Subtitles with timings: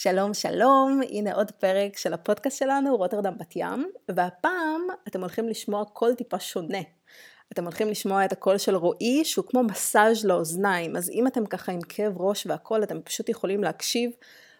[0.00, 5.84] שלום שלום, הנה עוד פרק של הפודקאסט שלנו, רוטרדם בת ים, והפעם אתם הולכים לשמוע
[5.84, 6.78] קול טיפה שונה.
[7.52, 11.72] אתם הולכים לשמוע את הקול של רועי, שהוא כמו מסאז' לאוזניים, אז אם אתם ככה
[11.72, 14.10] עם כאב ראש והקול, אתם פשוט יכולים להקשיב.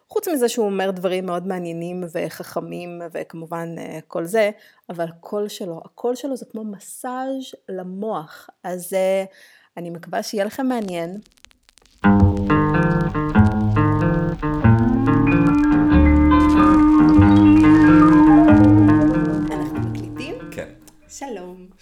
[0.09, 4.50] חוץ מזה שהוא אומר דברים מאוד מעניינים וחכמים וכמובן אה, כל זה,
[4.91, 8.50] אבל הקול שלו, הקול שלו זה כמו מסאז' למוח.
[8.64, 9.25] אז אה,
[9.77, 11.20] אני מקווה שיהיה לכם מעניין.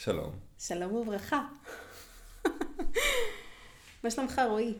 [0.06, 0.30] שלום.
[0.58, 0.94] שלום.
[0.94, 1.40] וברכה.
[4.04, 4.74] מה שלומך רועי?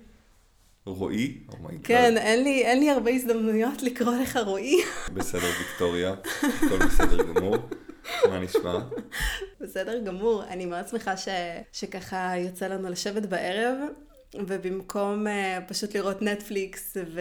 [0.85, 1.39] רועי?
[1.49, 1.85] Oh oh my god.
[1.85, 4.77] כן, אין לי, אין לי הרבה הזדמנויות לקרוא לך רועי.
[5.15, 6.15] בסדר, ויקטוריה.
[6.43, 7.57] הכל בסדר גמור.
[8.29, 8.79] מה נשמע?
[9.61, 10.45] בסדר גמור.
[10.45, 11.29] אני מאוד שמחה ש...
[11.73, 13.79] שככה יוצא לנו לשבת בערב,
[14.35, 15.31] ובמקום uh,
[15.69, 17.21] פשוט לראות נטפליקס ו...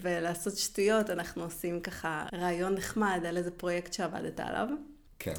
[0.00, 4.68] ולעשות שטויות, אנחנו עושים ככה רעיון נחמד על איזה פרויקט שעבדת עליו.
[5.18, 5.34] כן.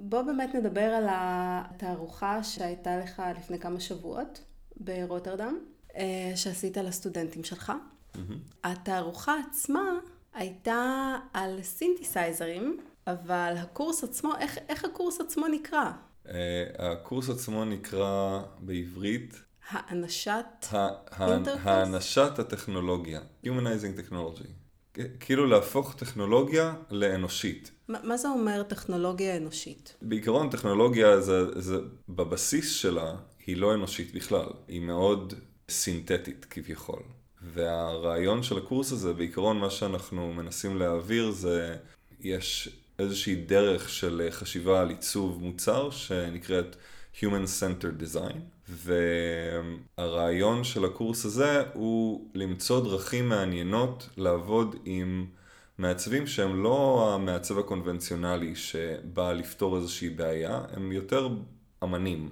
[0.00, 4.40] בוא באמת נדבר על התערוכה שהייתה לך לפני כמה שבועות
[4.76, 5.58] ברוטרדם,
[5.96, 7.72] אה, שעשית לסטודנטים שלך.
[8.64, 9.98] התערוכה עצמה
[10.34, 15.90] הייתה על סינתסייזרים, אבל הקורס עצמו, איך, איך הקורס עצמו נקרא?
[16.28, 20.44] אה, הקורס עצמו נקרא בעברית האנשת?
[21.64, 23.20] האנשת הטכנולוגיה.
[23.44, 24.57] Humanizing Technology.
[25.20, 27.70] כאילו להפוך טכנולוגיה לאנושית.
[27.88, 29.96] מה, מה זה אומר טכנולוגיה אנושית?
[30.02, 31.76] בעיקרון טכנולוגיה זה, זה
[32.08, 33.14] בבסיס שלה
[33.46, 35.34] היא לא אנושית בכלל, היא מאוד
[35.68, 37.02] סינתטית כביכול.
[37.42, 41.76] והרעיון של הקורס הזה, בעיקרון מה שאנחנו מנסים להעביר זה,
[42.20, 46.76] יש איזושהי דרך של חשיבה על עיצוב מוצר שנקראת
[47.14, 48.38] Human Centered Design,
[49.98, 55.26] והרעיון של הקורס הזה הוא למצוא דרכים מעניינות לעבוד עם
[55.78, 61.28] מעצבים שהם לא המעצב הקונבנציונלי שבא לפתור איזושהי בעיה, הם יותר
[61.84, 62.28] אמנים.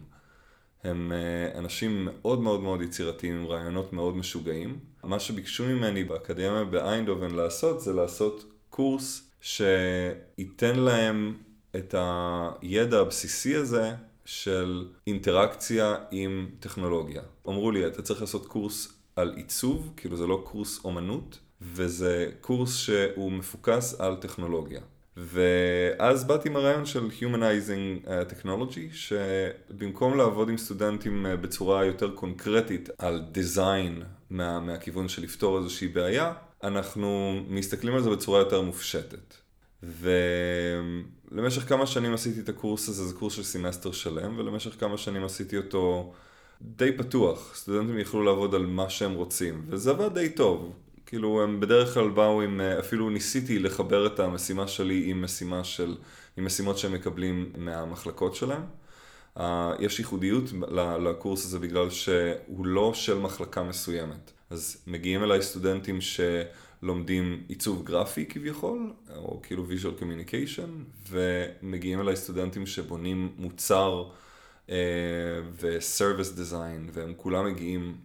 [0.84, 4.78] הם אה, אנשים מאוד מאוד מאוד יצירתיים עם רעיונות מאוד משוגעים.
[5.04, 11.34] מה שביקשו ממני באקדמיה באיינדובן לעשות זה לעשות קורס שייתן להם
[11.76, 13.94] את הידע הבסיסי הזה
[14.26, 17.22] של אינטראקציה עם טכנולוגיה.
[17.48, 22.76] אמרו לי, אתה צריך לעשות קורס על עיצוב, כאילו זה לא קורס אומנות, וזה קורס
[22.76, 24.80] שהוא מפוקס על טכנולוגיה.
[25.16, 32.10] ואז באתי עם הרעיון של Humanizing uh, Technology, שבמקום לעבוד עם סטודנטים uh, בצורה יותר
[32.14, 36.32] קונקרטית על design מה, מהכיוון של לפתור איזושהי בעיה,
[36.64, 39.34] אנחנו מסתכלים על זה בצורה יותר מופשטת.
[41.32, 45.24] ולמשך כמה שנים עשיתי את הקורס הזה, זה קורס של סמסטר שלם, ולמשך כמה שנים
[45.24, 46.12] עשיתי אותו
[46.62, 47.56] די פתוח.
[47.56, 50.72] סטודנטים יכלו לעבוד על מה שהם רוצים, וזה עבד די טוב.
[51.06, 55.96] כאילו הם בדרך כלל באו עם, אפילו ניסיתי לחבר את המשימה שלי עם משימה של,
[56.36, 58.62] עם משימות שהם מקבלים מהמחלקות שלהם.
[59.36, 59.42] Uh,
[59.78, 60.44] יש ייחודיות
[61.04, 64.32] לקורס הזה בגלל שהוא לא של מחלקה מסוימת.
[64.50, 66.00] אז מגיעים אליי סטודנטים
[66.80, 70.68] שלומדים עיצוב גרפי כביכול, או כאילו visual communication,
[71.10, 74.04] ומגיעים אליי סטודנטים שבונים מוצר
[74.66, 74.70] uh,
[75.60, 77.96] ו-service design, והם כולם מגיעים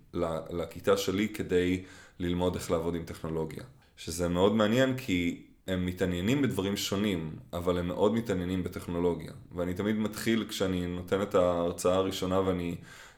[0.49, 1.83] לכיתה שלי כדי
[2.19, 3.63] ללמוד איך לעבוד עם טכנולוגיה.
[3.97, 9.31] שזה מאוד מעניין כי הם מתעניינים בדברים שונים, אבל הם מאוד מתעניינים בטכנולוגיה.
[9.55, 12.75] ואני תמיד מתחיל כשאני נותן את ההרצאה הראשונה ואני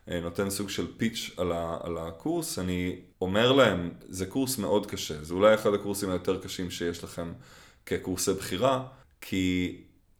[0.10, 4.86] אה, נותן סוג של פיץ' על, ה, על הקורס, אני אומר להם, זה קורס מאוד
[4.86, 7.34] קשה, זה אולי אחד הקורסים היותר קשים שיש לכם
[7.86, 8.84] כקורסי בחירה,
[9.22, 9.78] כי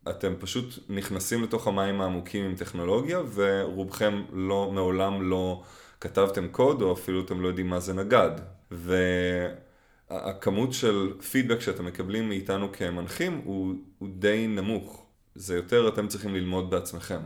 [0.10, 5.64] אתם פשוט נכנסים לתוך המים העמוקים עם טכנולוגיה, ורובכם לא, מעולם לא
[6.02, 8.32] כתבתם קוד, או אפילו אתם לא יודעים מה זה נגד.
[8.72, 15.06] והכמות של פידבק שאתם מקבלים מאיתנו כמנחים הוא, הוא די נמוך.
[15.36, 17.20] זה יותר אתם צריכים ללמוד בעצמכם.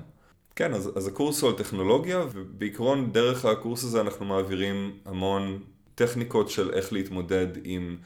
[0.58, 5.64] כן, אז, אז הקורס הוא על טכנולוגיה, ובעיקרון דרך הקורס הזה אנחנו מעבירים המון
[5.96, 7.98] טכניקות של איך להתמודד עם,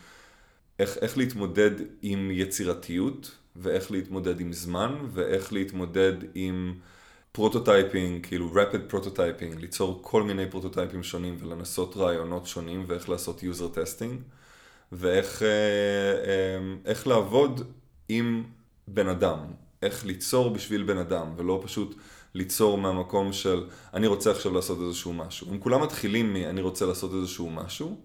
[0.79, 1.71] איך, איך להתמודד
[2.01, 6.73] עם יצירתיות, ואיך להתמודד עם זמן, ואיך להתמודד עם
[7.31, 13.77] prototyping, כאילו rapid prototyping, ליצור כל מיני prototypeים שונים ולנסות רעיונות שונים ואיך לעשות user
[13.77, 14.15] testing
[14.91, 15.47] ואיך אה,
[16.87, 17.71] אה, לעבוד
[18.09, 18.43] עם
[18.87, 19.39] בן אדם,
[19.81, 21.95] איך ליצור בשביל בן אדם ולא פשוט
[22.33, 23.63] ליצור מהמקום של
[23.93, 25.47] אני רוצה עכשיו לעשות איזשהו משהו.
[25.49, 27.97] הם כולם מתחילים מ"אני רוצה לעשות איזשהו משהו",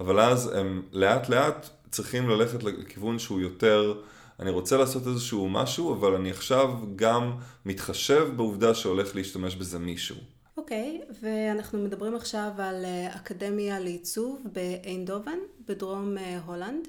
[0.00, 3.94] אבל אז הם לאט לאט צריכים ללכת לכיוון שהוא יותר
[4.40, 10.16] אני רוצה לעשות איזשהו משהו, אבל אני עכשיו גם מתחשב בעובדה שהולך להשתמש בזה מישהו.
[10.56, 16.88] אוקיי, okay, ואנחנו מדברים עכשיו על אה, אקדמיה לעיצוב באיינדובן, בדרום אה, הולנד.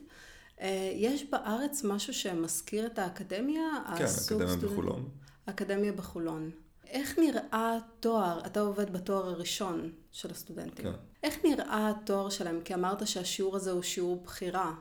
[0.62, 3.62] אה, יש בארץ משהו שמזכיר את האקדמיה?
[3.86, 4.64] כן, אקדמיה סטודנט...
[4.64, 5.10] בחולון.
[5.46, 6.52] אקדמיה בחולון.
[6.88, 10.92] איך נראה תואר, אתה עובד בתואר הראשון של הסטודנטים, כן.
[11.24, 12.62] איך נראה התואר שלהם?
[12.66, 14.74] כי אמרת שהשיעור הזה הוא שיעור בחירה.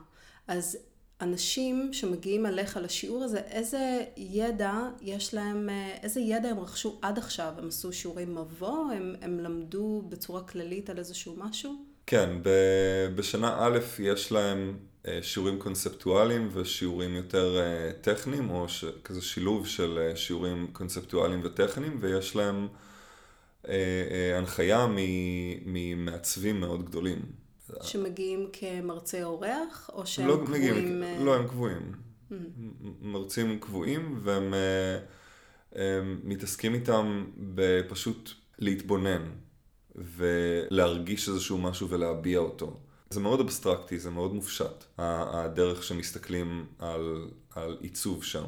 [0.47, 0.77] אז
[1.21, 5.69] אנשים שמגיעים אליך לשיעור הזה, איזה ידע יש להם,
[6.03, 7.53] איזה ידע הם רכשו עד עכשיו?
[7.57, 8.91] הם עשו שיעורי מבוא?
[8.91, 11.73] הם, הם למדו בצורה כללית על איזשהו משהו?
[12.05, 12.29] כן,
[13.15, 18.85] בשנה א' יש להם אה, שיעורים קונספטואליים ושיעורים יותר אה, טכניים, או ש...
[19.03, 22.67] כזה שילוב של אה, שיעורים קונספטואליים וטכניים, ויש להם
[24.37, 24.87] הנחיה
[25.65, 27.21] ממעצבים מאוד גדולים.
[27.81, 30.99] שמגיעים כמרצה אורח, או שהם לא קבועים?
[30.99, 31.91] מגיעים, לא, הם קבועים.
[31.91, 32.35] Mm-hmm.
[33.01, 34.53] מרצים קבועים, והם
[36.23, 38.29] מתעסקים איתם בפשוט
[38.59, 39.29] להתבונן,
[39.95, 42.79] ולהרגיש איזשהו משהו ולהביע אותו.
[43.13, 48.45] זה מאוד אבסטרקטי, זה מאוד מופשט, הדרך שמסתכלים על, על עיצוב שם.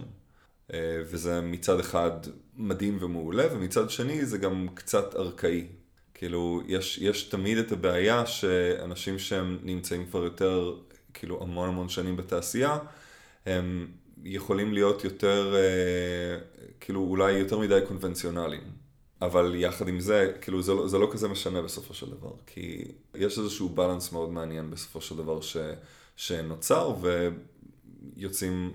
[0.73, 2.12] אה, וזה מצד אחד
[2.56, 5.67] מדהים ומעולה, ומצד שני זה גם קצת ארכאי.
[6.13, 10.75] כאילו, יש, יש תמיד את הבעיה שאנשים שהם נמצאים כבר יותר,
[11.13, 12.77] כאילו, המון המון שנים בתעשייה,
[13.45, 13.88] הם
[14.23, 16.38] יכולים להיות יותר, אה,
[16.79, 18.85] כאילו, אולי יותר מדי קונבנציונליים.
[19.21, 22.91] אבל יחד עם זה, כאילו זה לא, זה לא כזה משנה בסופו של דבר, כי
[23.15, 25.57] יש איזשהו בלנס מאוד מעניין בסופו של דבר ש,
[26.15, 26.95] שנוצר,
[28.15, 28.73] ויוצאים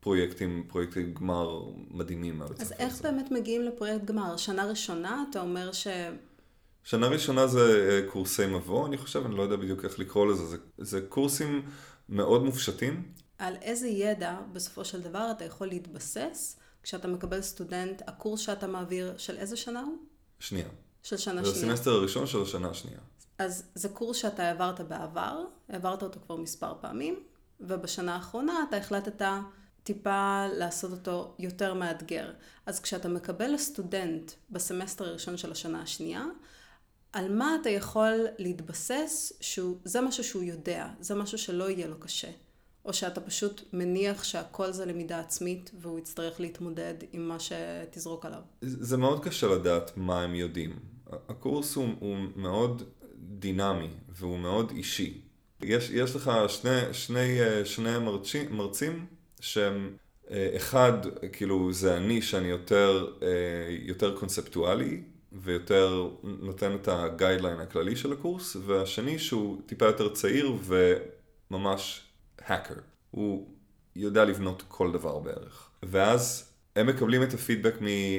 [0.00, 3.02] פרויקטים, פרויקטי גמר מדהימים מהבית אז איך הזה.
[3.02, 4.36] באמת מגיעים לפרויקט גמר?
[4.36, 5.86] שנה ראשונה, אתה אומר ש...
[6.84, 10.46] שנה ראשונה זה אה, קורסי מבוא, אני חושב, אני לא יודע בדיוק איך לקרוא לזה,
[10.46, 11.62] זה, זה קורסים
[12.08, 13.12] מאוד מופשטים.
[13.38, 19.14] על איזה ידע בסופו של דבר אתה יכול להתבסס כשאתה מקבל סטודנט, הקורס שאתה מעביר,
[19.18, 19.96] של איזה שנה הוא?
[20.38, 20.68] שנייה.
[21.02, 21.58] של שנה שנייה.
[21.58, 22.98] זה הסמסטר הראשון של השנה השנייה.
[23.38, 27.22] אז זה קורס שאתה העברת בעבר, העברת אותו כבר מספר פעמים,
[27.60, 29.22] ובשנה האחרונה אתה החלטת
[29.82, 32.32] טיפה לעשות אותו יותר מאתגר.
[32.66, 36.24] אז כשאתה מקבל סטודנט בסמסטר הראשון של השנה השנייה,
[37.12, 42.30] על מה אתה יכול להתבסס, שזה משהו שהוא יודע, זה משהו שלא יהיה לו קשה.
[42.84, 48.40] או שאתה פשוט מניח שהכל זה למידה עצמית והוא יצטרך להתמודד עם מה שתזרוק עליו?
[48.60, 50.78] זה מאוד קשה לדעת מה הם יודעים.
[51.28, 52.82] הקורס הוא, הוא מאוד
[53.18, 55.20] דינמי והוא מאוד אישי.
[55.62, 59.06] יש, יש לך שני, שני, שני מרצים, מרצים
[59.40, 59.96] שהם,
[60.56, 60.92] אחד,
[61.32, 63.12] כאילו זה אני שאני יותר,
[63.80, 70.52] יותר קונספטואלי ויותר נותן את הגיידליין הכללי של הקורס, והשני שהוא טיפה יותר צעיר
[71.50, 72.09] וממש
[72.44, 72.74] האקר.
[73.10, 73.48] הוא
[73.96, 75.70] יודע לבנות כל דבר בערך.
[75.82, 77.74] ואז הם מקבלים את הפידבק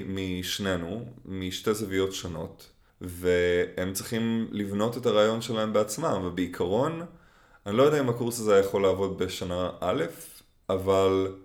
[0.08, 2.70] משנינו, משתי זוויות שונות,
[3.02, 7.02] והם צריכים לבנות את הרעיון שלהם בעצמם, ובעיקרון,
[7.66, 10.04] אני לא יודע אם הקורס הזה יכול לעבוד בשנה א',
[10.70, 11.36] אבל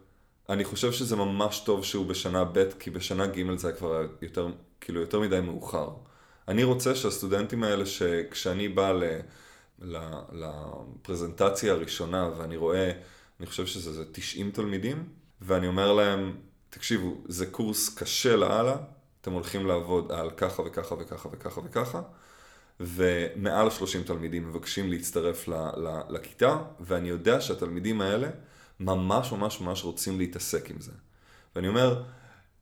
[0.48, 4.48] אני חושב שזה ממש טוב שהוא בשנה ב', כי בשנה ג' זה כבר יותר,
[4.80, 5.90] כאילו יותר מדי מאוחר.
[6.48, 9.02] אני רוצה שהסטודנטים האלה, שכשאני בא ל...
[10.32, 12.92] לפרזנטציה הראשונה ואני רואה,
[13.40, 15.08] אני חושב שזה 90 תלמידים,
[15.40, 16.36] ואני אומר להם,
[16.70, 18.76] תקשיבו, זה קורס קשה לאללה,
[19.20, 22.02] אתם הולכים לעבוד על ככה וככה וככה וככה וככה,
[22.80, 28.28] ומעל 30 תלמידים מבקשים להצטרף ל, ל, לכיתה, ואני יודע שהתלמידים האלה
[28.80, 30.92] ממש ממש ממש רוצים להתעסק עם זה.
[31.56, 32.02] ואני אומר,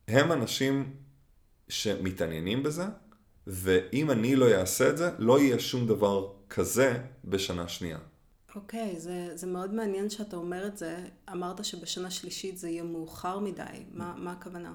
[0.07, 0.93] הם אנשים
[1.69, 2.85] שמתעניינים בזה,
[3.47, 7.97] ואם אני לא אעשה את זה, לא יהיה שום דבר כזה בשנה שנייה.
[8.55, 10.97] אוקיי, okay, זה, זה מאוד מעניין שאתה אומר את זה.
[11.31, 13.63] אמרת שבשנה שלישית זה יהיה מאוחר מדי.
[13.93, 14.73] מה, מה הכוונה?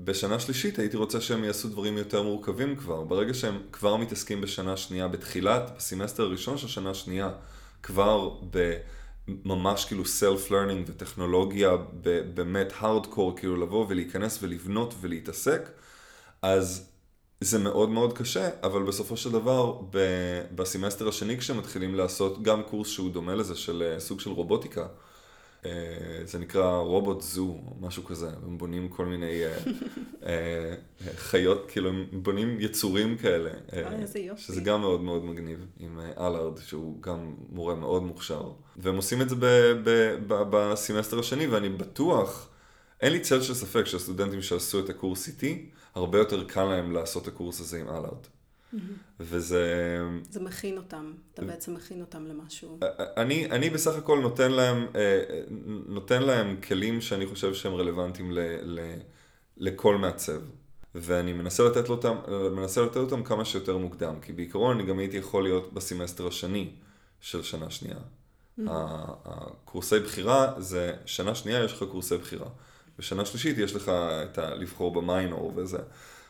[0.00, 3.04] בשנה שלישית הייתי רוצה שהם יעשו דברים יותר מורכבים כבר.
[3.04, 7.30] ברגע שהם כבר מתעסקים בשנה שנייה, בתחילת, בסמסטר הראשון של שנה שנייה,
[7.82, 8.30] כבר
[9.26, 11.76] בממש כאילו self-learning וטכנולוגיה,
[12.34, 15.70] באמת הארדקור, כאילו לבוא ולהיכנס ולבנות ולהתעסק,
[16.42, 16.89] אז
[17.44, 19.80] זה מאוד מאוד קשה, אבל בסופו של דבר,
[20.54, 24.86] בסמסטר השני כשמתחילים לעשות גם קורס שהוא דומה לזה של אה, סוג של רובוטיקה,
[25.66, 25.70] אה,
[26.24, 29.42] זה נקרא רובוט זו, משהו כזה, הם בונים כל מיני
[30.26, 30.74] אה,
[31.16, 33.50] חיות, כאילו הם בונים יצורים כאלה,
[34.36, 39.28] שזה גם מאוד מאוד מגניב, עם אלארד, שהוא גם מורה מאוד מוכשר, והם עושים את
[39.28, 39.36] זה
[40.26, 42.49] בסמסטר השני, ואני בטוח,
[43.00, 47.22] אין לי צל של ספק שהסטודנטים שעשו את הקורס איתי, הרבה יותר קל להם לעשות
[47.22, 48.24] את הקורס הזה עם אלארד.
[48.74, 48.76] Mm-hmm.
[49.20, 49.98] וזה...
[50.30, 52.78] זה מכין אותם, אתה בעצם מכין אותם למשהו.
[53.16, 55.22] אני, אני בסך הכל נותן להם, אה,
[55.86, 58.80] נותן להם כלים שאני חושב שהם רלוונטיים ל, ל,
[59.56, 60.40] לכל מעצב.
[60.94, 62.16] ואני מנסה לתת, אותם,
[62.52, 66.70] מנסה לתת אותם כמה שיותר מוקדם, כי בעיקרון אני גם הייתי יכול להיות בסמסטר השני
[67.20, 67.96] של שנה שנייה.
[67.96, 68.62] Mm-hmm.
[69.24, 72.46] הקורסי בחירה זה, שנה שנייה יש לך קורסי בחירה.
[73.00, 74.54] בשנה שלישית יש לך את ה...
[74.54, 75.78] לבחור במיינור וזה.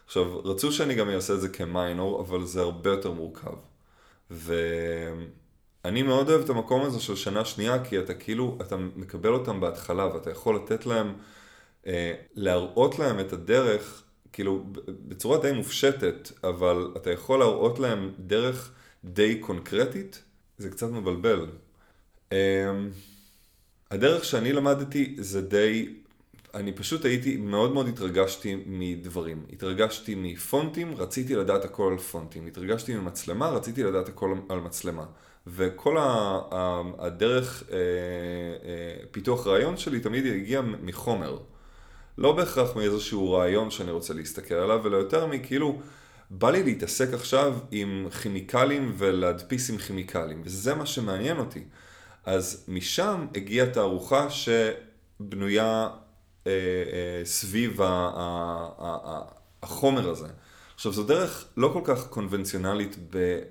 [0.06, 3.54] עכשיו, רצו שאני גם אעשה את זה כמיינור, אבל זה הרבה יותר מורכב.
[4.30, 9.60] ואני מאוד אוהב את המקום הזה של שנה שנייה, כי אתה כאילו, אתה מקבל אותם
[9.60, 11.14] בהתחלה, ואתה יכול לתת להם,
[11.86, 14.64] אה, להראות להם את הדרך, כאילו,
[15.08, 18.72] בצורה די מופשטת, אבל אתה יכול להראות להם דרך
[19.04, 20.22] די קונקרטית,
[20.58, 21.46] זה קצת מבלבל.
[22.32, 22.70] אה,
[23.90, 25.99] הדרך שאני למדתי זה די
[26.54, 29.46] אני פשוט הייתי, מאוד מאוד התרגשתי מדברים.
[29.52, 32.46] התרגשתי מפונטים, רציתי לדעת הכל על פונטים.
[32.46, 35.04] התרגשתי ממצלמה, רציתי לדעת הכל על מצלמה.
[35.46, 35.96] וכל
[36.98, 41.38] הדרך אה, אה, פיתוח רעיון שלי תמיד הגיע מחומר.
[42.18, 45.80] לא בהכרח מאיזשהו רעיון שאני רוצה להסתכל עליו, אלא יותר מכאילו,
[46.30, 51.64] בא לי להתעסק עכשיו עם כימיקלים ולהדפיס עם כימיקלים, וזה מה שמעניין אותי.
[52.24, 55.88] אז משם הגיעה תערוכה שבנויה
[56.46, 57.80] אה, אה, סביב
[59.62, 60.28] החומר הזה.
[60.74, 62.96] עכשיו, זו דרך לא כל כך קונבנציונלית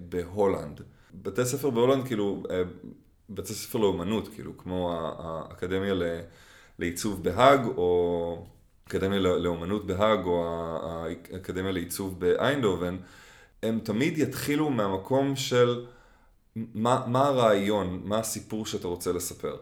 [0.10, 0.82] בהולנד.
[1.14, 2.62] בתי ספר בהולנד, כאילו, אה,
[3.30, 5.94] בתי ספר לאומנות, כאילו, כמו האקדמיה
[6.80, 8.46] לעיצוב בהאג, או
[8.86, 10.46] האקדמיה לאומנות בהאג, או
[10.84, 12.98] האקדמיה לעיצוב באיינדובן,
[13.64, 15.86] הם תמיד יתחילו מהמקום של
[16.56, 19.56] מה, מה הרעיון, מה הסיפור שאתה רוצה לספר.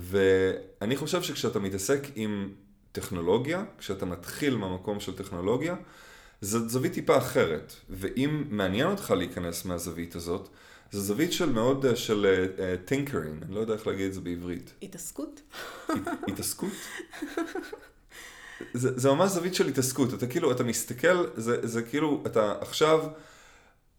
[0.00, 2.52] ואני חושב שכשאתה מתעסק עם
[2.92, 5.76] טכנולוגיה, כשאתה מתחיל מהמקום של טכנולוגיה,
[6.40, 7.72] זו זווית טיפה אחרת.
[7.90, 10.48] ואם מעניין אותך להיכנס מהזווית הזאת,
[10.92, 12.46] זו זווית של מאוד, אה, של
[12.84, 14.72] tinkering, uh, אני לא יודע איך להגיד את זה בעברית.
[14.82, 15.40] התעסקות?
[16.28, 16.72] התעסקות?
[18.74, 23.04] זה, זה ממש זווית של התעסקות, אתה כאילו, אתה מסתכל, זה, זה כאילו, אתה עכשיו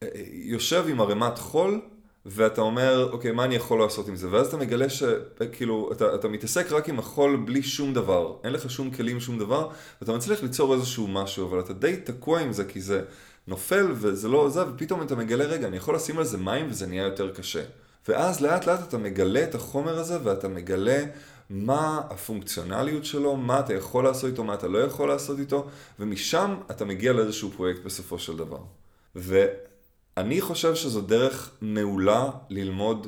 [0.04, 1.82] אה, יושב עם ערימת חול,
[2.30, 4.28] ואתה אומר, אוקיי, מה אני יכול לעשות עם זה?
[4.32, 8.72] ואז אתה מגלה שכאילו, אתה, אתה מתעסק רק עם החול בלי שום דבר, אין לך
[8.72, 9.70] שום כלים, שום דבר,
[10.02, 13.02] ואתה מצליח ליצור איזשהו משהו, אבל אתה די תקוע עם זה, כי זה
[13.48, 16.88] נופל וזה לא זה, ופתאום אתה מגלה, רגע, אני יכול לשים על זה מים וזה
[16.88, 17.64] נהיה יותר קשה.
[18.08, 21.04] ואז לאט לאט אתה מגלה את החומר הזה, ואתה מגלה
[21.50, 25.68] מה הפונקציונליות שלו, מה אתה יכול לעשות איתו, מה אתה לא יכול לעשות איתו,
[26.00, 28.60] ומשם אתה מגיע לאיזשהו פרויקט בסופו של דבר.
[29.16, 29.46] ו...
[30.18, 33.08] אני חושב שזו דרך מעולה ללמוד,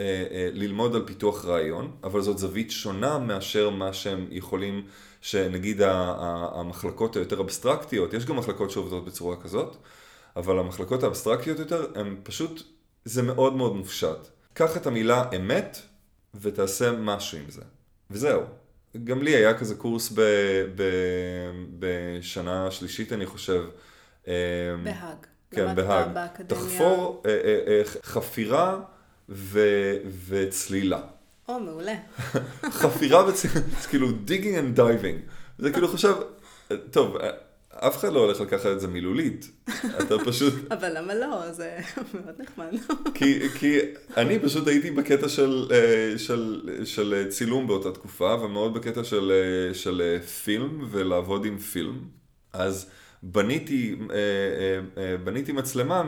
[0.00, 4.86] אה, אה, ללמוד על פיתוח רעיון, אבל זאת זווית שונה מאשר מה שהם יכולים,
[5.20, 9.76] שנגיד המחלקות היותר אבסטרקטיות, יש גם מחלקות שעובדות בצורה כזאת,
[10.36, 12.62] אבל המחלקות האבסטרקטיות יותר, הן פשוט,
[13.04, 14.28] זה מאוד מאוד מופשט.
[14.52, 15.78] קח את המילה אמת
[16.34, 17.62] ותעשה משהו עם זה.
[18.10, 18.42] וזהו.
[19.04, 20.20] גם לי היה כזה קורס ב,
[20.74, 20.82] ב,
[21.78, 23.64] בשנה שלישית, אני חושב.
[24.28, 24.34] אה,
[24.84, 25.29] בהאג.
[25.50, 26.08] כן, בהאג.
[26.46, 28.80] תחפור אה, אה, אה, חפירה
[29.28, 29.60] ו,
[30.28, 31.00] וצלילה.
[31.48, 31.94] או, מעולה.
[32.80, 35.30] חפירה וצלילה, כאילו digging and diving.
[35.58, 36.14] זה כאילו חושב,
[36.90, 37.16] טוב,
[37.70, 39.50] אף אחד לא הולך לקחת את זה מילולית,
[40.00, 40.54] אתה פשוט...
[40.72, 41.52] אבל למה לא?
[41.52, 41.78] זה
[42.14, 42.66] מאוד נחמד.
[43.14, 43.78] כי, כי
[44.16, 45.68] אני פשוט הייתי בקטע של,
[46.16, 49.32] של, של צילום באותה תקופה, ומאוד בקטע של,
[49.72, 51.98] של פילם ולעבוד עם פילם.
[52.52, 52.90] אז
[53.22, 56.02] בניתי, אה, אה, אה, בניתי מצלמה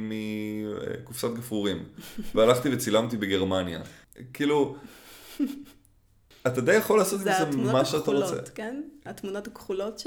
[0.00, 1.84] מקופסת גפרורים,
[2.34, 3.80] והלכתי וצילמתי בגרמניה.
[4.32, 4.76] כאילו,
[6.46, 8.26] אתה די יכול לעשות עם זה מה שאתה רוצה.
[8.26, 8.82] זה התמונות הכחולות, כן?
[9.04, 10.06] התמונות הכחולות ש...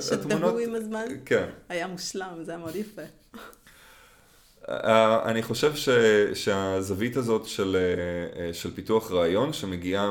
[0.00, 1.04] שדהו עם הזמן.
[1.24, 1.48] כן.
[1.68, 3.02] היה מושלם, זה היה מאוד יפה.
[5.24, 5.88] אני חושב ש,
[6.34, 7.76] שהזווית הזאת של,
[8.52, 10.10] של פיתוח רעיון, שמגיעה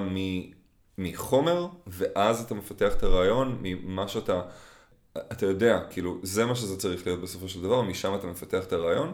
[0.98, 4.42] מחומר, ואז אתה מפתח את הרעיון, ממה שאתה...
[5.31, 8.74] אתה יודע, כאילו, זה מה שזה צריך להיות בסופו של דבר, משם אתה מפתח את
[8.74, 9.12] הרעיון.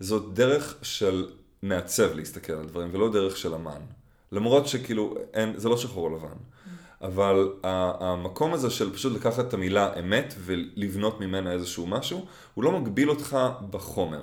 [0.00, 1.28] זאת דרך של
[1.62, 3.80] מעצב להסתכל על דברים, ולא דרך של אמן.
[4.32, 6.36] למרות שכאילו, אין, זה לא שחור או לבן.
[7.02, 12.80] אבל המקום הזה של פשוט לקחת את המילה אמת ולבנות ממנה איזשהו משהו, הוא לא
[12.80, 13.38] מגביל אותך
[13.70, 14.22] בחומר.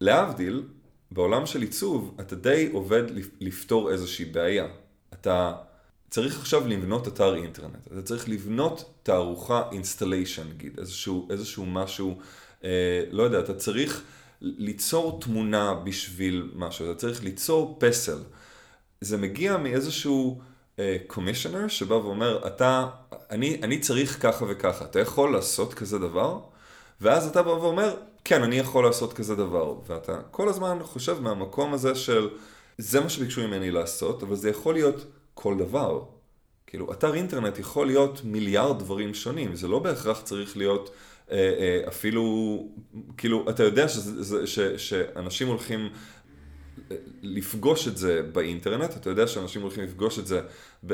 [0.00, 0.62] ולהבדיל,
[1.10, 3.02] בעולם של עיצוב, אתה די עובד
[3.40, 4.66] לפתור איזושהי בעיה.
[5.12, 5.52] אתה
[6.10, 12.18] צריך עכשיו לבנות אתר אינטרנט, אתה צריך לבנות תערוכה installation, נגיד, איזשהו, איזשהו משהו,
[12.64, 14.02] אה, לא יודע, אתה צריך
[14.40, 18.18] ליצור תמונה בשביל משהו, אתה צריך ליצור פסל.
[19.00, 20.40] זה מגיע מאיזשהו
[20.78, 20.96] אה,
[21.68, 22.88] שבא ואומר, אתה,
[23.30, 26.40] אני, אני צריך ככה וככה, אתה יכול לעשות כזה דבר?
[27.00, 29.74] ואז אתה בא ואומר, כן, אני יכול לעשות כזה דבר.
[29.86, 32.28] ואתה כל הזמן חושב מהמקום הזה של,
[32.78, 35.06] זה מה שביקשו ממני לעשות, אבל זה יכול להיות
[35.42, 36.04] כל דבר.
[36.66, 40.90] כאילו, אתר אינטרנט יכול להיות מיליארד דברים שונים, זה לא בהכרח צריך להיות
[41.30, 42.24] אה, אה, אפילו,
[43.16, 45.88] כאילו, אתה יודע שזה, זה, ש, שאנשים הולכים
[46.90, 50.40] אה, לפגוש את זה באינטרנט, אתה יודע שאנשים הולכים לפגוש את זה,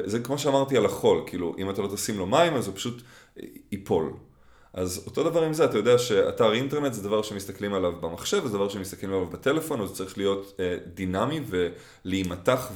[0.04, 3.02] זה כמו שאמרתי על החול, כאילו, אם אתה לא תשים לו מים, אז הוא פשוט
[3.72, 4.12] ייפול.
[4.76, 8.52] אז אותו דבר עם זה, אתה יודע שאתר אינטרנט זה דבר שמסתכלים עליו במחשב, זה
[8.52, 12.70] דבר שמסתכלים עליו בטלפון, אז צריך להיות אה, דינמי ולהימתח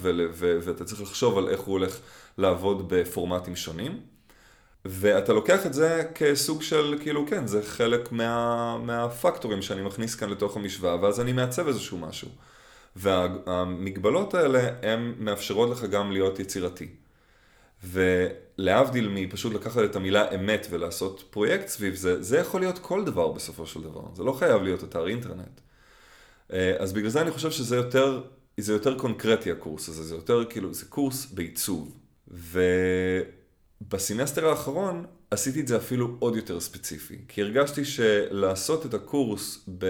[0.60, 1.98] ואתה צריך לחשוב על איך הוא הולך
[2.38, 4.00] לעבוד בפורמטים שונים.
[4.84, 10.30] ואתה לוקח את זה כסוג של, כאילו, כן, זה חלק מה, מהפקטורים שאני מכניס כאן
[10.30, 12.28] לתוך המשוואה, ואז אני מעצב איזשהו משהו.
[12.96, 16.88] והמגבלות האלה, הן מאפשרות לך גם להיות יצירתי.
[17.84, 23.32] ולהבדיל מפשוט לקחת את המילה אמת ולעשות פרויקט סביב זה, זה יכול להיות כל דבר
[23.32, 25.60] בסופו של דבר, זה לא חייב להיות אתר אינטרנט.
[26.52, 28.22] אה, אז בגלל זה אני חושב שזה יותר,
[28.56, 31.96] זה יותר קונקרטי הקורס הזה, זה יותר כאילו, זה קורס בעיצוב.
[33.82, 39.84] ובסמסטר האחרון עשיתי את זה אפילו עוד יותר ספציפי, כי הרגשתי שלעשות את הקורס, ב...
[39.84, 39.88] אה,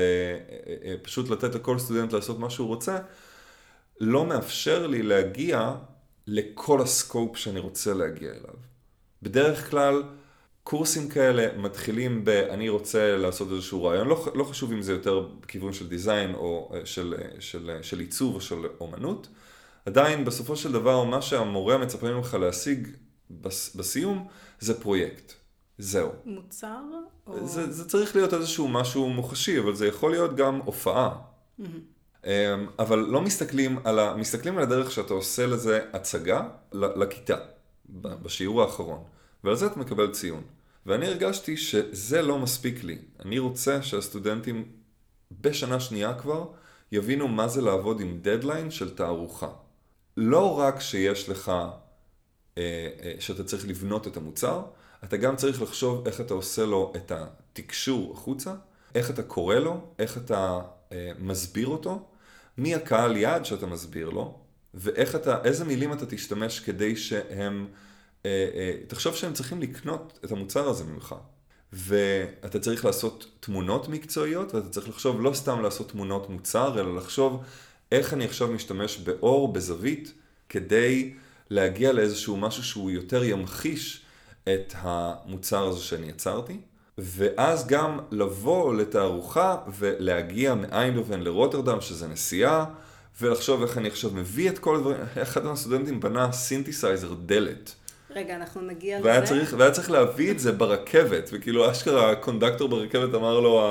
[0.84, 2.98] אה, פשוט לתת לכל סטודנט לעשות מה שהוא רוצה,
[4.00, 5.74] לא מאפשר לי להגיע
[6.30, 8.54] לכל הסקופ שאני רוצה להגיע אליו.
[9.22, 10.02] בדרך כלל,
[10.62, 15.28] קורסים כאלה מתחילים ב, אני רוצה לעשות איזשהו רעיון, לא, לא חשוב אם זה יותר
[15.40, 19.28] בכיוון של דיזיין או אה, של, אה, של, אה, של עיצוב או של אומנות,
[19.86, 22.88] עדיין בסופו של דבר מה שהמורה מצפה ממך להשיג
[23.30, 24.28] בס, בסיום
[24.60, 25.32] זה פרויקט.
[25.78, 26.10] זהו.
[26.24, 26.82] מוצר?
[27.26, 27.46] או...
[27.46, 31.16] זה, זה צריך להיות איזשהו משהו מוחשי, אבל זה יכול להיות גם הופעה.
[31.60, 31.64] Mm-hmm.
[32.26, 32.30] אמ,
[32.78, 34.16] אבל לא מסתכלים על, ה...
[34.16, 37.36] מסתכלים על הדרך שאתה עושה לזה הצגה לכיתה,
[37.88, 39.04] בשיעור האחרון,
[39.44, 40.42] ועל זה אתה מקבל ציון.
[40.86, 42.98] ואני הרגשתי שזה לא מספיק לי.
[43.24, 44.64] אני רוצה שהסטודנטים
[45.40, 46.46] בשנה שנייה כבר
[46.92, 49.48] יבינו מה זה לעבוד עם דדליין של תערוכה.
[50.16, 51.48] לא רק שיש לך,
[52.58, 52.62] אה,
[53.02, 54.62] אה, שאתה צריך לבנות את המוצר,
[55.04, 58.54] אתה גם צריך לחשוב איך אתה עושה לו את התקשור החוצה,
[58.94, 60.60] איך אתה קורא לו, איך אתה
[60.92, 62.09] אה, מסביר אותו,
[62.60, 64.38] מי הקהל יעד שאתה מסביר לו,
[64.74, 67.66] ואיך אתה, איזה מילים אתה תשתמש כדי שהם,
[68.26, 71.14] אה, אה, תחשוב שהם צריכים לקנות את המוצר הזה ממך.
[71.72, 77.42] ואתה צריך לעשות תמונות מקצועיות, ואתה צריך לחשוב לא סתם לעשות תמונות מוצר, אלא לחשוב
[77.92, 80.12] איך אני עכשיו משתמש באור, בזווית,
[80.48, 81.14] כדי
[81.50, 84.02] להגיע לאיזשהו משהו שהוא יותר ימחיש
[84.44, 86.60] את המוצר הזה שאני יצרתי.
[87.00, 92.64] ואז גם לבוא לתערוכה ולהגיע מאיינדובן לרוטרדם, שזה נסיעה,
[93.20, 97.74] ולחשוב איך אני עכשיו מביא את כל הדברים, אחד מהסטודנטים בנה סינתסייזר דלת.
[98.14, 99.26] רגע, אנחנו נגיע והיה לזה.
[99.26, 103.62] צריך, והיה צריך להביא את זה ברכבת, וכאילו אשכרה הקונדקטור ברכבת אמר לו,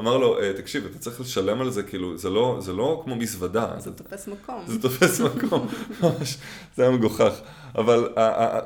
[0.00, 3.16] אמר לו, אה, תקשיב, אתה צריך לשלם על זה, כאילו, זה לא, זה לא כמו
[3.16, 3.74] מזוודה.
[3.78, 4.62] זה תופס מקום.
[4.66, 5.68] זה תופס מקום,
[6.02, 6.38] ממש,
[6.76, 7.40] זה היה מגוחך.
[7.74, 8.08] אבל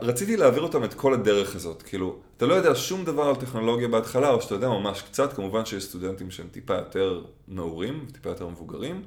[0.02, 3.88] רציתי להעביר אותם את כל הדרך הזאת, כאילו, אתה לא יודע שום דבר על טכנולוגיה
[3.88, 8.48] בהתחלה, או שאתה יודע ממש קצת, כמובן שיש סטודנטים שהם טיפה יותר נאורים, טיפה יותר
[8.48, 9.02] מבוגרים,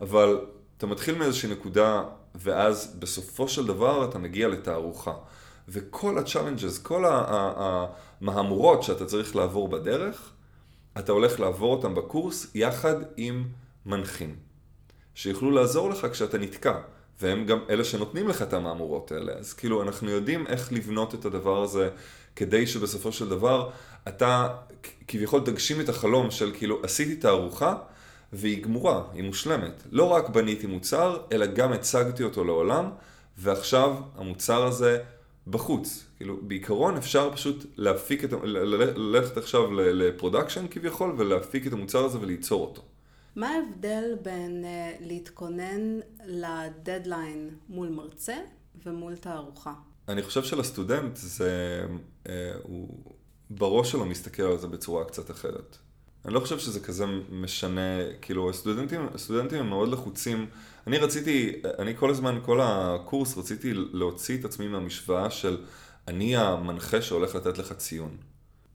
[0.00, 0.40] אבל
[0.78, 5.12] אתה מתחיל מאיזושהי נקודה, ואז בסופו של דבר אתה מגיע לתערוכה.
[5.68, 7.04] וכל ה-challenges, כל
[8.20, 10.30] המהמורות שאתה צריך לעבור בדרך,
[10.98, 13.44] אתה הולך לעבור אותם בקורס יחד עם
[13.86, 14.36] מנחים,
[15.14, 16.78] שיוכלו לעזור לך כשאתה נתקע.
[17.20, 19.32] והם גם אלה שנותנים לך את המהמורות האלה.
[19.32, 21.90] אז כאילו, אנחנו יודעים איך לבנות את הדבר הזה,
[22.36, 23.70] כדי שבסופו של דבר
[24.08, 24.48] אתה
[25.08, 27.76] כביכול תגשים את החלום של כאילו, עשיתי תערוכה,
[28.32, 29.82] והיא גמורה, היא מושלמת.
[29.90, 32.90] לא רק בניתי מוצר, אלא גם הצגתי אותו לעולם,
[33.38, 34.98] ועכשיו המוצר הזה
[35.46, 36.04] בחוץ.
[36.16, 38.30] כאילו, בעיקרון אפשר פשוט להפיק את,
[38.96, 42.82] ללכת עכשיו ל production כביכול, ולהפיק את המוצר הזה וליצור אותו.
[43.36, 48.36] מה ההבדל בין uh, להתכונן לדדליין מול מרצה
[48.86, 49.72] ומול תערוכה?
[50.08, 51.84] אני חושב שלסטודנט זה,
[52.24, 52.28] uh,
[52.62, 53.14] הוא
[53.50, 55.76] בראש שלו מסתכל על זה בצורה קצת אחרת.
[56.24, 60.46] אני לא חושב שזה כזה משנה, כאילו הסטודנטים, הסטודנטים הם מאוד לחוצים.
[60.86, 65.64] אני רציתי, אני כל הזמן, כל הקורס רציתי להוציא את עצמי מהמשוואה של
[66.08, 68.16] אני המנחה שהולך לתת לך ציון.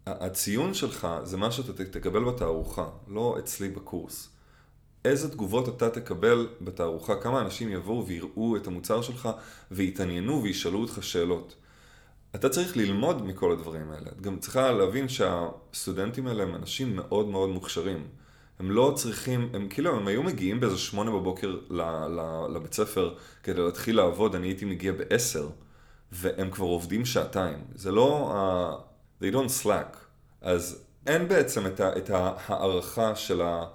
[0.06, 4.30] הציון שלך זה מה שאתה תקבל בתערוכה, לא אצלי בקורס.
[5.06, 9.30] איזה תגובות אתה תקבל בתערוכה, כמה אנשים יבואו ויראו את המוצר שלך
[9.72, 11.56] ויתעניינו וישאלו אותך שאלות.
[12.36, 14.10] אתה צריך ללמוד מכל הדברים האלה.
[14.12, 18.08] את גם צריכה להבין שהסטודנטים האלה הם אנשים מאוד מאוד מוכשרים.
[18.60, 21.58] הם לא צריכים, הם כאילו, הם היו מגיעים באיזה שמונה בבוקר
[22.50, 25.50] לבית ספר כדי להתחיל לעבוד, אני הייתי מגיע בעשר,
[26.12, 27.60] והם כבר עובדים שעתיים.
[27.76, 28.34] זה לא,
[29.22, 29.98] uh, they don't slack.
[30.42, 33.66] אז אין בעצם את, ה, את ההערכה של ה...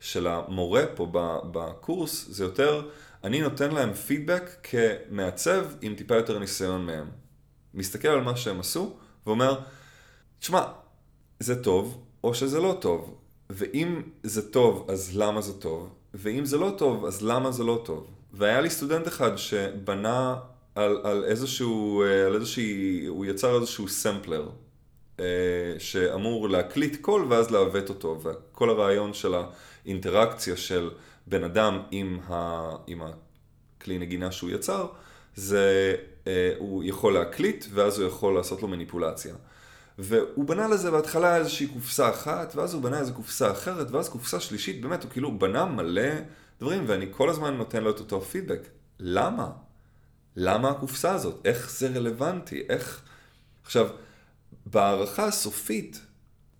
[0.00, 1.08] של המורה פה
[1.52, 2.88] בקורס, זה יותר,
[3.24, 7.10] אני נותן להם פידבק כמעצב עם טיפה יותר ניסיון מהם.
[7.74, 9.60] מסתכל על מה שהם עשו, ואומר,
[10.38, 10.64] תשמע,
[11.40, 13.18] זה טוב, או שזה לא טוב.
[13.50, 15.88] ואם זה טוב, אז למה זה טוב?
[16.14, 18.06] ואם זה לא טוב, אז למה זה לא טוב?
[18.32, 20.36] והיה לי סטודנט אחד שבנה
[20.74, 24.48] על, על איזשהו, אה, על איזושהי, הוא יצר איזשהו סמפלר,
[25.78, 30.90] שאמור להקליט קול ואז לעוות אותו, וכל הרעיון של האינטראקציה של
[31.26, 34.86] בן אדם עם, ה, עם הכלי נגינה שהוא יצר,
[35.34, 35.94] זה
[36.26, 39.34] אה, הוא יכול להקליט ואז הוא יכול לעשות לו מניפולציה.
[39.98, 44.40] והוא בנה לזה בהתחלה איזושהי קופסה אחת, ואז הוא בנה איזו קופסה אחרת, ואז קופסה
[44.40, 46.10] שלישית, באמת, הוא כאילו בנה מלא
[46.60, 48.60] דברים, ואני כל הזמן נותן לו את אותו פידבק.
[49.00, 49.50] למה?
[50.36, 51.40] למה הקופסה הזאת?
[51.44, 52.62] איך זה רלוונטי?
[52.68, 53.02] איך...
[53.64, 53.88] עכשיו,
[54.66, 56.00] בהערכה הסופית,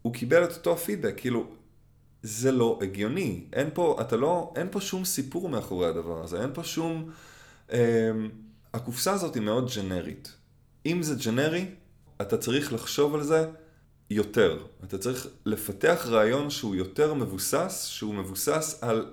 [0.02, 1.46] הוא קיבל את אותו הפידבק, כאילו,
[2.22, 3.44] זה לא הגיוני.
[3.52, 7.10] אין פה, אתה לא, אין פה שום סיפור מאחורי הדבר הזה, אין פה שום...
[7.72, 8.10] אה,
[8.74, 10.32] הקופסה הזאת היא מאוד ג'נרית.
[10.86, 11.66] אם זה ג'נרי,
[12.20, 13.46] אתה צריך לחשוב על זה
[14.10, 14.64] יותר.
[14.84, 19.06] אתה צריך לפתח רעיון שהוא יותר מבוסס, שהוא מבוסס על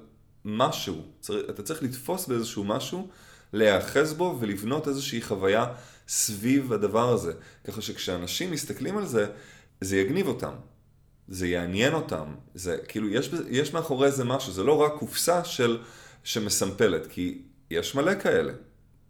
[0.45, 1.01] משהו.
[1.49, 3.07] אתה צריך לתפוס באיזשהו משהו,
[3.53, 5.65] להיאחז בו ולבנות איזושהי חוויה
[6.07, 7.33] סביב הדבר הזה.
[7.63, 9.25] ככה שכשאנשים מסתכלים על זה,
[9.81, 10.53] זה יגניב אותם.
[11.27, 12.25] זה יעניין אותם.
[12.53, 14.53] זה כאילו, יש, יש מאחורי זה משהו.
[14.53, 15.81] זה לא רק קופסה של,
[16.23, 18.53] שמסמפלת, כי יש מלא כאלה.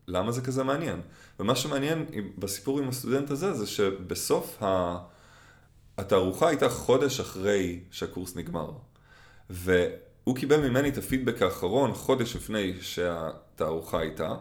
[0.08, 1.02] למה זה כזה מעניין?
[1.40, 2.06] ומה שמעניין
[2.38, 4.98] בסיפור עם הסטודנט הזה, זה שבסוף ה...
[5.98, 8.72] התערוכה הייתה חודש אחרי שהקורס נגמר.
[9.50, 14.36] והוא קיבל ממני את הפידבק האחרון חודש לפני שהתערוכה הייתה,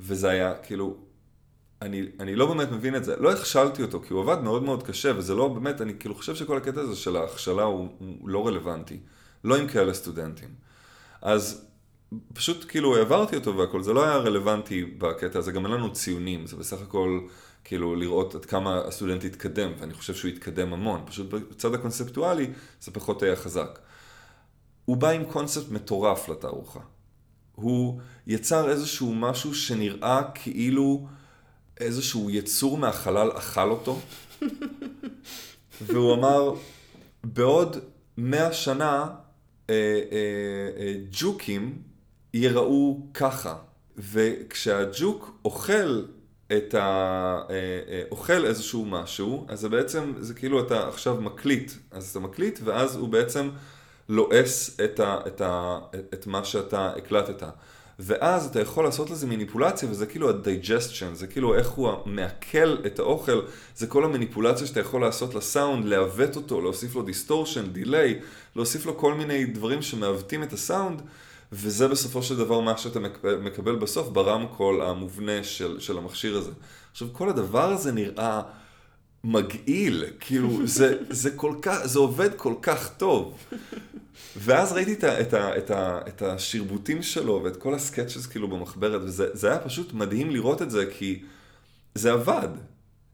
[0.00, 0.96] וזה היה כאילו,
[1.82, 3.16] אני, אני לא באמת מבין את זה.
[3.16, 6.34] לא הכשלתי אותו, כי הוא עבד מאוד מאוד קשה, וזה לא באמת, אני כאילו חושב
[6.34, 9.00] שכל הקטע הזה של ההכשלה הוא, הוא לא רלוונטי.
[9.44, 10.48] לא עם כאלה סטודנטים.
[11.22, 11.66] אז
[12.34, 16.46] פשוט כאילו העברתי אותו והכל, זה לא היה רלוונטי בקטע הזה, גם אין לנו ציונים,
[16.46, 17.20] זה בסך הכל
[17.64, 22.90] כאילו לראות עד כמה הסטודנט התקדם, ואני חושב שהוא התקדם המון, פשוט בצד הקונספטואלי זה
[22.90, 23.78] פחות היה חזק.
[24.84, 26.80] הוא בא עם קונספט מטורף לתערוכה.
[27.54, 31.06] הוא יצר איזשהו משהו שנראה כאילו
[31.80, 34.00] איזשהו יצור מהחלל אכל אותו,
[35.86, 36.54] והוא אמר,
[37.24, 37.76] בעוד
[38.16, 39.06] מאה שנה
[39.70, 39.74] אה,
[40.12, 41.82] אה, אה, ג'וקים
[42.34, 43.56] ייראו ככה.
[43.98, 46.04] וכשהג'וק אוכל
[46.56, 46.80] את ה...
[47.50, 47.54] אה,
[47.88, 51.72] אה, אוכל איזשהו משהו, אז זה בעצם, זה כאילו אתה עכשיו מקליט.
[51.90, 53.50] אז אתה מקליט, ואז הוא בעצם
[54.08, 55.78] לועס את, ה, את, ה,
[56.14, 57.42] את מה שאתה הקלטת.
[58.04, 62.98] ואז אתה יכול לעשות לזה מניפולציה, וזה כאילו ה-digestion, זה כאילו איך הוא מעכל את
[62.98, 63.40] האוכל,
[63.76, 68.20] זה כל המניפולציה שאתה יכול לעשות לסאונד, לעוות אותו, להוסיף לו distortion, delay,
[68.56, 71.02] להוסיף לו כל מיני דברים שמעוותים את הסאונד.
[71.52, 73.00] וזה בסופו של דבר מה שאתה
[73.42, 76.50] מקבל בסוף ברמקול המובנה של, של המכשיר הזה.
[76.92, 78.42] עכשיו, כל הדבר הזה נראה
[79.24, 83.38] מגעיל, כאילו, זה, זה כל כך, זה עובד כל כך טוב.
[84.36, 88.26] ואז ראיתי את, ה, את, ה, את, ה, את השרבוטים שלו ואת כל ה sketches
[88.26, 91.22] כאילו במחברת, וזה היה פשוט מדהים לראות את זה, כי
[91.94, 92.48] זה עבד.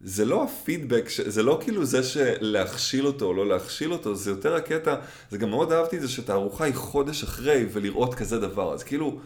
[0.01, 4.55] זה לא הפידבק, זה לא כאילו זה שלהכשיל אותו או לא להכשיל אותו, זה יותר
[4.55, 4.95] הקטע,
[5.31, 9.21] זה גם מאוד אהבתי את זה שתערוכה היא חודש אחרי ולראות כזה דבר, אז כאילו,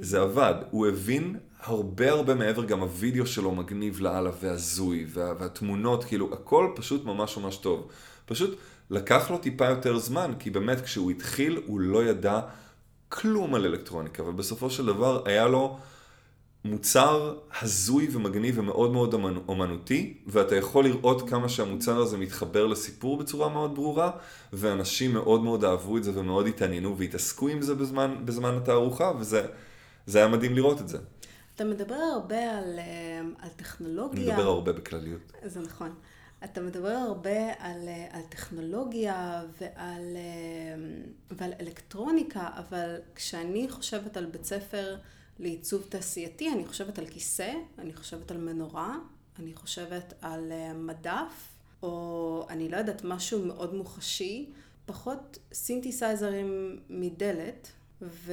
[0.00, 0.54] זה עבד.
[0.70, 6.68] הוא הבין הרבה הרבה מעבר, גם הווידאו שלו מגניב לאללה והזוי, וה, והתמונות, כאילו, הכל
[6.76, 7.88] פשוט ממש ממש טוב.
[8.26, 8.58] פשוט
[8.94, 12.40] לקח לו טיפה יותר זמן, כי באמת כשהוא התחיל הוא לא ידע
[13.08, 15.78] כלום על אלקטרוניקה, אבל בסופו של דבר היה לו...
[16.64, 19.14] מוצר הזוי ומגניב ומאוד מאוד
[19.48, 24.10] אומנותי, ואתה יכול לראות כמה שהמוצר הזה מתחבר לסיפור בצורה מאוד ברורה,
[24.52, 29.48] ואנשים מאוד מאוד אהבו את זה ומאוד התעניינו והתעסקו עם זה בזמן, בזמן התערוכה, וזה
[30.14, 30.98] היה מדהים לראות את זה.
[31.54, 34.22] אתה מדבר הרבה על, אה, על טכנולוגיה.
[34.22, 35.32] אני מדבר הרבה בכלליות.
[35.44, 35.90] זה נכון.
[36.44, 40.74] אתה מדבר הרבה על, אה, על טכנולוגיה ועל, אה,
[41.30, 44.96] ועל אלקטרוניקה, אבל כשאני חושבת על בית ספר...
[45.38, 48.96] לעיצוב תעשייתי, אני חושבת על כיסא, אני חושבת על מנורה,
[49.38, 51.48] אני חושבת על אה, מדף,
[51.82, 54.50] או אני לא יודעת, משהו מאוד מוחשי,
[54.86, 58.32] פחות סינתסייזרים מדלת, ו...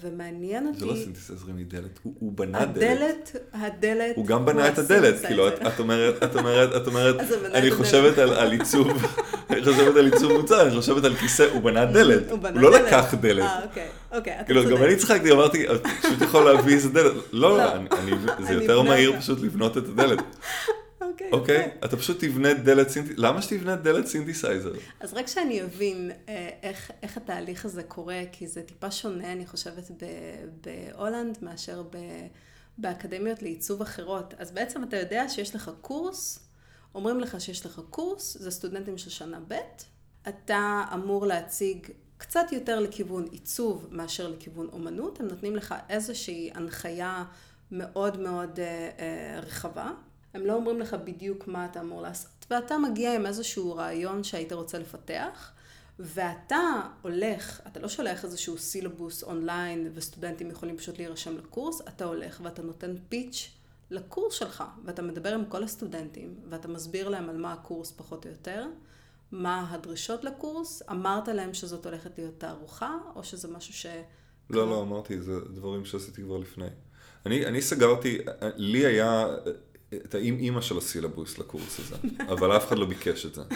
[0.00, 0.78] ומעניין אותי...
[0.78, 3.36] זה לא סינתסייזרים מדלת, הוא, הוא בנה הדלת, דלת.
[3.52, 4.16] הדלת, הדלת...
[4.16, 7.16] הוא גם בנה את הדלת, כאילו, את, את אומרת, את אומרת, את אומרת,
[7.54, 8.88] אני חושבת על, על עיצוב,
[9.50, 12.70] אני חושבת על עיצוב מוצר, אני חושבת על כיסא, הוא בנה דלת, הוא, הוא לא
[12.70, 12.86] דלת.
[12.86, 13.42] לקח דלת.
[13.42, 14.70] אה, אוקיי, אוקיי, אתה כאילו.
[14.70, 15.66] גם אני צחקתי, אמרתי,
[16.02, 17.12] פשוט יכול להביא איזה דלת.
[17.32, 18.12] לא, לא, אני, אני,
[18.46, 20.22] זה יותר מהיר פשוט לבנות את הדלת.
[21.16, 21.70] אוקיי, אוקיי?
[21.84, 23.22] אתה פשוט תבנה דלת סינתסייזר.
[23.22, 24.72] למה שתבנה דלת סינתסייזר?
[25.00, 29.46] אז רק שאני אבין אה, איך, איך התהליך הזה קורה, כי זה טיפה שונה, אני
[29.46, 29.90] חושבת,
[30.64, 31.96] בהולנד מאשר ב...
[32.78, 34.34] באקדמיות לעיצוב אחרות.
[34.38, 36.38] אז בעצם אתה יודע שיש לך קורס,
[36.94, 39.54] אומרים לך שיש לך קורס, זה סטודנטים של שנה ב',
[40.28, 41.86] אתה אמור להציג
[42.18, 47.24] קצת יותר לכיוון עיצוב מאשר לכיוון אומנות, הם נותנים לך איזושהי הנחיה
[47.72, 49.90] מאוד מאוד אה, אה, רחבה.
[50.36, 54.52] הם לא אומרים לך בדיוק מה אתה אמור לעשות, ואתה מגיע עם איזשהו רעיון שהיית
[54.52, 55.52] רוצה לפתח,
[55.98, 62.40] ואתה הולך, אתה לא שולח איזשהו סילבוס אונליין וסטודנטים יכולים פשוט להירשם לקורס, אתה הולך
[62.44, 63.50] ואתה נותן פיץ'
[63.90, 68.30] לקורס שלך, ואתה מדבר עם כל הסטודנטים, ואתה מסביר להם על מה הקורס פחות או
[68.30, 68.66] יותר,
[69.32, 73.86] מה הדרישות לקורס, אמרת להם שזאת הולכת להיות תערוכה, או שזה משהו ש...
[74.50, 76.68] לא, לא, אמרתי, זה דברים שעשיתי כבר לפני.
[77.26, 78.18] אני, אני סגרתי,
[78.56, 79.26] לי היה
[79.94, 81.96] את האימא של הסילבוס לקורס הזה,
[82.32, 83.42] אבל אף אחד לא ביקש את זה.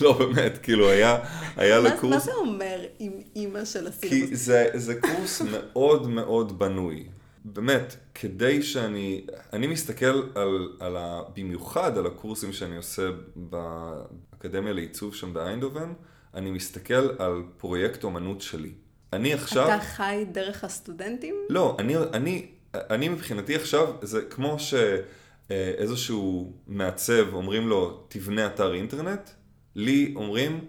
[0.00, 1.18] לא, באמת, כאילו, היה,
[1.56, 2.12] היה לקורס...
[2.12, 4.28] מה זה אומר עם אימא של הסילבוס?
[4.28, 7.06] כי זה, זה קורס מאוד מאוד בנוי.
[7.44, 15.14] באמת, כדי שאני, אני מסתכל על, על ה, במיוחד על הקורסים שאני עושה באקדמיה לעיצוב
[15.14, 15.92] שם באיינדובן,
[16.34, 18.72] אני מסתכל על פרויקט אומנות שלי.
[19.12, 19.68] אני עכשיו...
[19.68, 21.34] אתה חי דרך הסטודנטים?
[21.50, 29.30] לא, אני, אני, אני מבחינתי עכשיו, זה כמו שאיזשהו מעצב אומרים לו, תבנה אתר אינטרנט,
[29.74, 30.64] לי אומרים,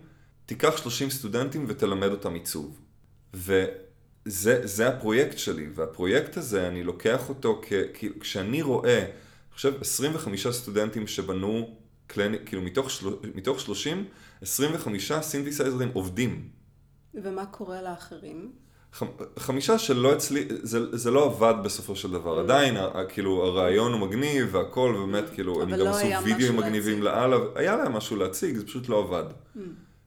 [0.45, 2.81] תיקח 30 סטודנטים ותלמד אותם עיצוב.
[3.33, 7.73] וזה הפרויקט שלי, והפרויקט הזה, אני לוקח אותו, כ,
[8.19, 14.05] כשאני רואה, אני חושב, 25 סטודנטים שבנו, קלני, כאילו מתוך, של, מתוך 30,
[14.41, 16.49] 25 סינתסייזרים עובדים.
[17.13, 18.51] ומה קורה לאחרים?
[19.39, 22.39] חמישה שלא אצלי, זה, זה לא עבד בסופו של דבר.
[22.39, 22.77] עדיין,
[23.09, 27.75] כאילו, הרעיון הוא מגניב והכל, ובאמת, כאילו, הם גם לא עשו וידאוים מגניבים לאללה, היה
[27.75, 29.23] להם משהו להציג, זה פשוט לא עבד.
[29.29, 29.59] Mm.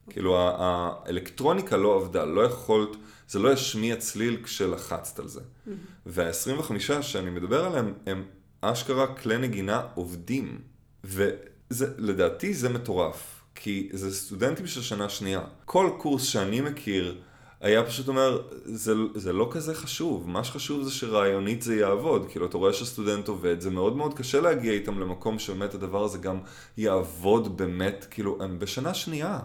[0.09, 2.89] כאילו, האלקטרוניקה לא עבדה, לא יכולת,
[3.27, 5.39] זה לא ישמיע צליל כשלחצת על זה.
[5.39, 5.71] Mm-hmm.
[6.05, 8.23] וה-25 שאני מדבר עליהם, הם
[8.61, 10.57] אשכרה כלי נגינה עובדים.
[11.03, 15.41] ולדעתי זה מטורף, כי זה סטודנטים של שנה שנייה.
[15.65, 17.21] כל קורס שאני מכיר,
[17.61, 22.45] היה פשוט אומר, זה, זה לא כזה חשוב, מה שחשוב זה שרעיונית זה יעבוד, כאילו
[22.45, 26.39] אתה רואה שסטודנט עובד, זה מאוד מאוד קשה להגיע איתם למקום שבאמת הדבר הזה גם
[26.77, 29.39] יעבוד באמת, כאילו, הם בשנה שנייה.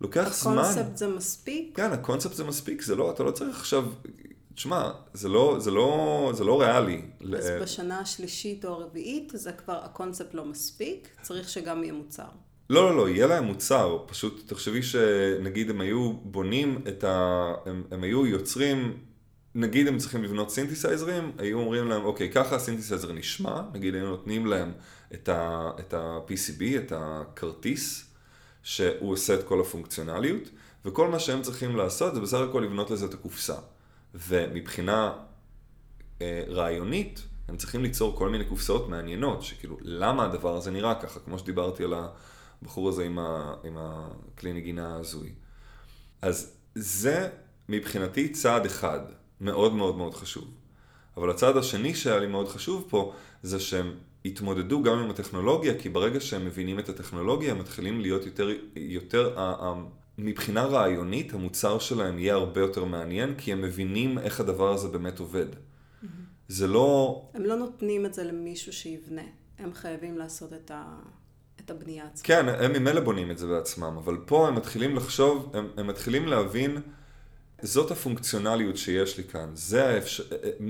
[0.00, 0.58] לוקח זמן.
[0.58, 1.76] הקונספט זה מספיק?
[1.76, 3.84] כן, הקונספט זה מספיק, זה לא, אתה לא צריך עכשיו,
[4.54, 7.02] תשמע, זה לא, זה לא, זה לא ריאלי.
[7.36, 12.28] אז בשנה השלישית או הרביעית, זה כבר, הקונספט לא מספיק, צריך שגם יהיה מוצר.
[12.70, 13.98] לא, לא, לא, יהיה להם מוצר.
[14.06, 17.54] פשוט תחשבי שנגיד הם היו בונים את ה...
[17.66, 18.98] הם, הם היו יוצרים,
[19.54, 24.46] נגיד הם צריכים לבנות סינתסייזרים, היו אומרים להם, אוקיי, ככה הסינתסייזר נשמע, נגיד היו נותנים
[24.46, 24.72] להם
[25.14, 28.10] את, ה, את ה-PCB, את הכרטיס,
[28.62, 30.42] שהוא עושה את כל הפונקציונליות,
[30.84, 33.56] וכל מה שהם צריכים לעשות זה בסך הכל לבנות לזה את הקופסה.
[34.14, 35.12] ומבחינה
[36.22, 41.20] אה, רעיונית, הם צריכים ליצור כל מיני קופסאות מעניינות, שכאילו, למה הדבר הזה נראה ככה,
[41.20, 42.08] כמו שדיברתי על ה...
[42.62, 45.32] הבחור הזה עם, ה, עם הכלי נגינה ההזוי.
[46.22, 47.28] אז זה
[47.68, 49.00] מבחינתי צעד אחד,
[49.40, 50.44] מאוד מאוד מאוד חשוב.
[51.16, 53.12] אבל הצעד השני שהיה לי מאוד חשוב פה,
[53.42, 58.26] זה שהם התמודדו גם עם הטכנולוגיה, כי ברגע שהם מבינים את הטכנולוגיה, הם מתחילים להיות
[58.26, 59.36] יותר, יותר,
[60.18, 65.18] מבחינה רעיונית, המוצר שלהם יהיה הרבה יותר מעניין, כי הם מבינים איך הדבר הזה באמת
[65.18, 65.46] עובד.
[65.52, 66.06] Mm-hmm.
[66.48, 67.22] זה לא...
[67.34, 69.22] הם לא נותנים את זה למישהו שיבנה,
[69.58, 70.96] הם חייבים לעשות את ה...
[71.64, 72.26] את הבנייה עצמה.
[72.26, 76.26] כן, הם ממילא בונים את זה בעצמם, אבל פה הם מתחילים לחשוב, הם, הם מתחילים
[76.26, 76.78] להבין,
[77.62, 80.24] זאת הפונקציונליות שיש לי כאן, זה, האפשר,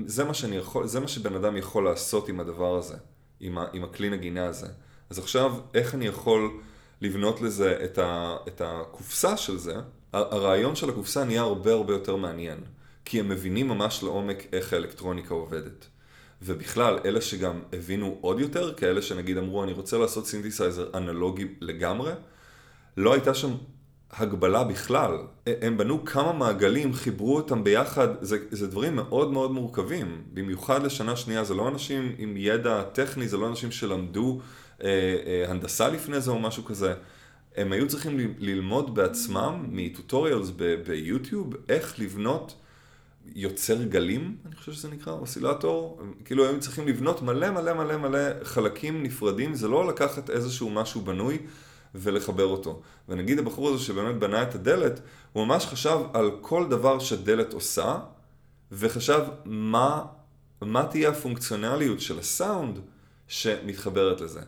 [0.05, 2.95] זה, מה שאני יכול, זה מה שבן אדם יכול לעשות עם הדבר הזה,
[3.39, 4.67] עם, ה, עם הכלי נגינה הזה.
[5.09, 6.59] אז עכשיו, איך אני יכול
[7.01, 9.75] לבנות לזה את, ה, את הקופסה של זה?
[10.13, 12.57] הרעיון של הקופסה נהיה הרבה הרבה יותר מעניין,
[13.05, 15.87] כי הם מבינים ממש לעומק איך האלקטרוניקה עובדת.
[16.41, 22.11] ובכלל, אלה שגם הבינו עוד יותר, כאלה שנגיד אמרו, אני רוצה לעשות סינתסייזר אנלוגי לגמרי,
[22.97, 23.51] לא הייתה שם
[24.11, 25.17] הגבלה בכלל.
[25.61, 31.15] הם בנו כמה מעגלים, חיברו אותם ביחד, זה, זה דברים מאוד מאוד מורכבים, במיוחד לשנה
[31.15, 34.39] שנייה, זה לא אנשים עם ידע טכני, זה לא אנשים שלמדו
[34.83, 34.87] אה,
[35.25, 36.93] אה, הנדסה לפני זה או משהו כזה.
[37.55, 40.51] הם היו צריכים ללמוד בעצמם מטוטוריאלס
[40.85, 42.55] ביוטיוב איך לבנות
[43.35, 48.43] יוצר גלים, אני חושב שזה נקרא, אוסילטור, כאילו הם צריכים לבנות מלא מלא מלא מלא
[48.43, 51.37] חלקים נפרדים, זה לא לקחת איזשהו משהו בנוי
[51.95, 52.81] ולחבר אותו.
[53.09, 54.99] ונגיד הבחור הזה שבאמת בנה את הדלת,
[55.33, 57.97] הוא ממש חשב על כל דבר שדלת עושה,
[58.71, 60.05] וחשב מה,
[60.61, 62.79] מה תהיה הפונקציונליות של הסאונד
[63.27, 64.41] שמתחברת לזה.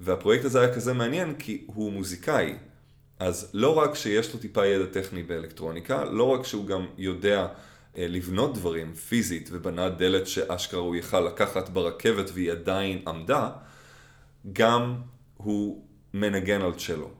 [0.00, 2.54] והפרויקט הזה היה כזה מעניין כי הוא מוזיקאי.
[3.18, 7.46] אז לא רק שיש לו טיפה ידע טכני באלקטרוניקה, לא רק שהוא גם יודע
[7.96, 13.50] לבנות דברים פיזית ובנה דלת שאשכרה הוא יכל לקחת ברכבת והיא עדיין עמדה,
[14.52, 14.94] גם
[15.36, 17.10] הוא מנגן על צ'לו.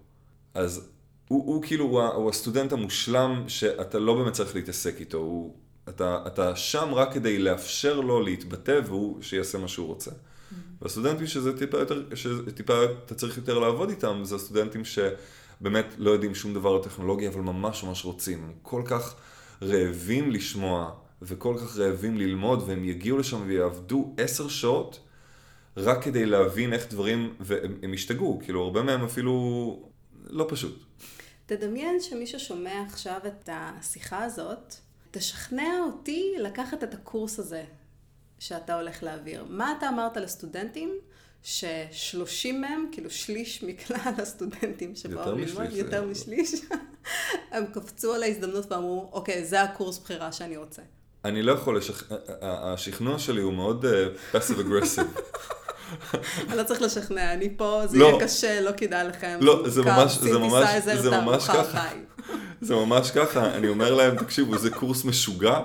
[0.55, 0.89] אז
[1.29, 5.55] הוא, הוא כאילו, הוא, הוא הסטודנט המושלם שאתה לא באמת צריך להתעסק איתו, הוא,
[5.89, 10.11] אתה, אתה שם רק כדי לאפשר לו להתבטא והוא שיעשה מה שהוא רוצה.
[10.11, 10.55] Mm-hmm.
[10.83, 16.35] והסטודנטים שזה טיפה יותר, שטיפה אתה צריך יותר לעבוד איתם, זה הסטודנטים שבאמת לא יודעים
[16.35, 18.53] שום דבר על טכנולוגיה, אבל ממש ממש רוצים.
[18.63, 19.15] כל כך
[19.64, 25.00] רעבים לשמוע וכל כך רעבים ללמוד, והם יגיעו לשם ויעבדו עשר שעות
[25.77, 29.88] רק כדי להבין איך דברים, והם ישתגעו, כאילו הרבה מהם אפילו
[30.27, 30.85] לא פשוט.
[31.46, 34.74] תדמיין שמישהו שומע עכשיו את השיחה הזאת,
[35.11, 37.64] תשכנע אותי לקחת את הקורס הזה
[38.38, 39.44] שאתה הולך להעביר.
[39.48, 40.90] מה אתה אמרת לסטודנטים?
[41.44, 46.55] ששלושים מהם, כאילו שליש מכלל הסטודנטים שבאו ללמוד, יותר משליש,
[47.53, 50.83] הם קפצו על ההזדמנות ואמרו, אוקיי, זה הקורס בחירה שאני רוצה.
[51.25, 53.85] אני לא יכול לשכנע, השכנוע שלי הוא מאוד
[54.33, 55.07] פסיב uh, אגרסיב.
[56.49, 58.05] אני לא צריך לשכנע, אני פה, זה לא.
[58.05, 59.38] יהיה קשה, לא כדאי לכם.
[59.40, 61.88] לא, זה ממש, זה ממש, זה ממש ככה.
[62.61, 65.59] זה ממש ככה, אני אומר להם, תקשיבו, זה קורס משוגע.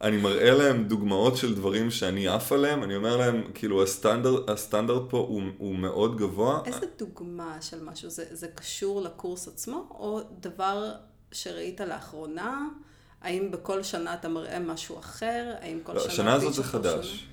[0.00, 5.02] אני מראה להם דוגמאות של דברים שאני עף עליהם, אני אומר להם, כאילו הסטנדרט, הסטנדרט
[5.10, 6.62] פה הוא, הוא מאוד גבוה.
[6.66, 8.10] איזה דוגמה של משהו?
[8.10, 10.92] זה, זה קשור לקורס עצמו, או דבר
[11.32, 12.68] שראית לאחרונה?
[13.22, 15.54] האם בכל שנה אתה מראה משהו אחר?
[15.60, 16.12] האם כל לא, שנה...
[16.12, 17.28] השנה הזאת זה חדש.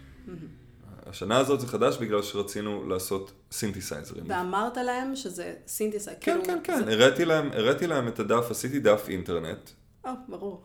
[1.05, 4.23] השנה הזאת זה חדש בגלל שרצינו לעשות סינתסייזרים.
[4.27, 6.11] ואמרת להם שזה סינתסייזר.
[6.19, 6.91] כן, כאילו, כן, כן, זה...
[6.91, 9.69] הראיתי, להם, הראיתי להם את הדף, עשיתי דף אינטרנט.
[10.05, 10.63] או, ברור.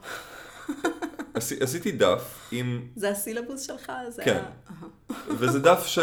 [1.61, 2.83] עשיתי דף עם...
[2.96, 3.92] זה הסילבוס שלך?
[4.09, 4.42] זה כן.
[5.38, 5.98] וזה דף ש...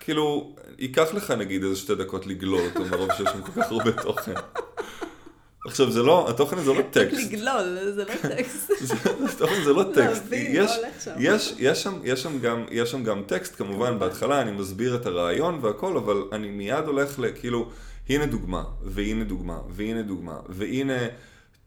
[0.00, 3.92] כאילו, ייקח לך נגיד איזה שתי דקות לגלול אותו מרוב שיש שם כל כך הרבה
[3.92, 4.32] תוכן.
[5.66, 7.32] עכשיו זה לא, התוכן הזה לא טקסט.
[7.32, 8.70] לגלול, זה לא טקסט.
[9.34, 10.22] התוכן זה לא טקסט.
[12.70, 17.18] יש שם גם טקסט כמובן בהתחלה, אני מסביר את הרעיון והכל, אבל אני מיד הולך
[17.18, 17.68] לכאילו,
[18.08, 20.98] הנה דוגמה, והנה דוגמה, והנה דוגמה, והנה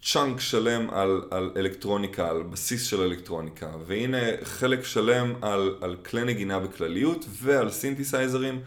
[0.04, 6.24] chunk שלם על, על אלקטרוניקה, על בסיס של אלקטרוניקה, והנה חלק שלם על, על כלי
[6.24, 8.62] נגינה בכלליות ועל סינתסייזרים.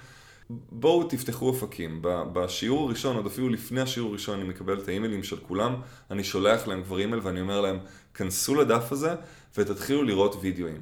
[0.51, 1.99] בואו תפתחו אופקים.
[2.03, 5.75] בשיעור הראשון, עוד אפילו לפני השיעור הראשון, אני מקבל את האימיילים של כולם,
[6.11, 7.79] אני שולח להם כבר אימייל ואני אומר להם,
[8.15, 9.15] כנסו לדף הזה
[9.57, 10.81] ותתחילו לראות וידאוים.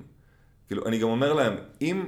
[0.67, 2.07] כאילו, אני גם אומר להם, אם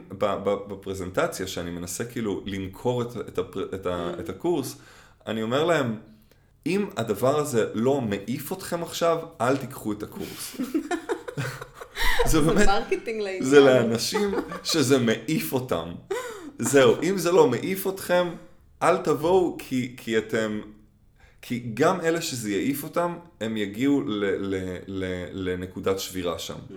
[0.69, 4.77] בפרזנטציה שאני מנסה כאילו למכור את, את, הפר, את, ה, את הקורס,
[5.27, 5.97] אני אומר להם,
[6.67, 10.57] אם הדבר הזה לא מעיף אתכם עכשיו, אל תיקחו את הקורס.
[12.27, 12.69] זה באמת,
[13.41, 15.93] זה לאנשים שזה מעיף אותם.
[16.59, 18.29] זהו, אם זה לא מעיף אתכם,
[18.83, 20.61] אל תבואו כי, כי אתם...
[21.43, 26.55] כי גם אלה שזה יעיף אותם, הם יגיעו ל, ל, ל, לנקודת שבירה שם.
[26.55, 26.75] Mm.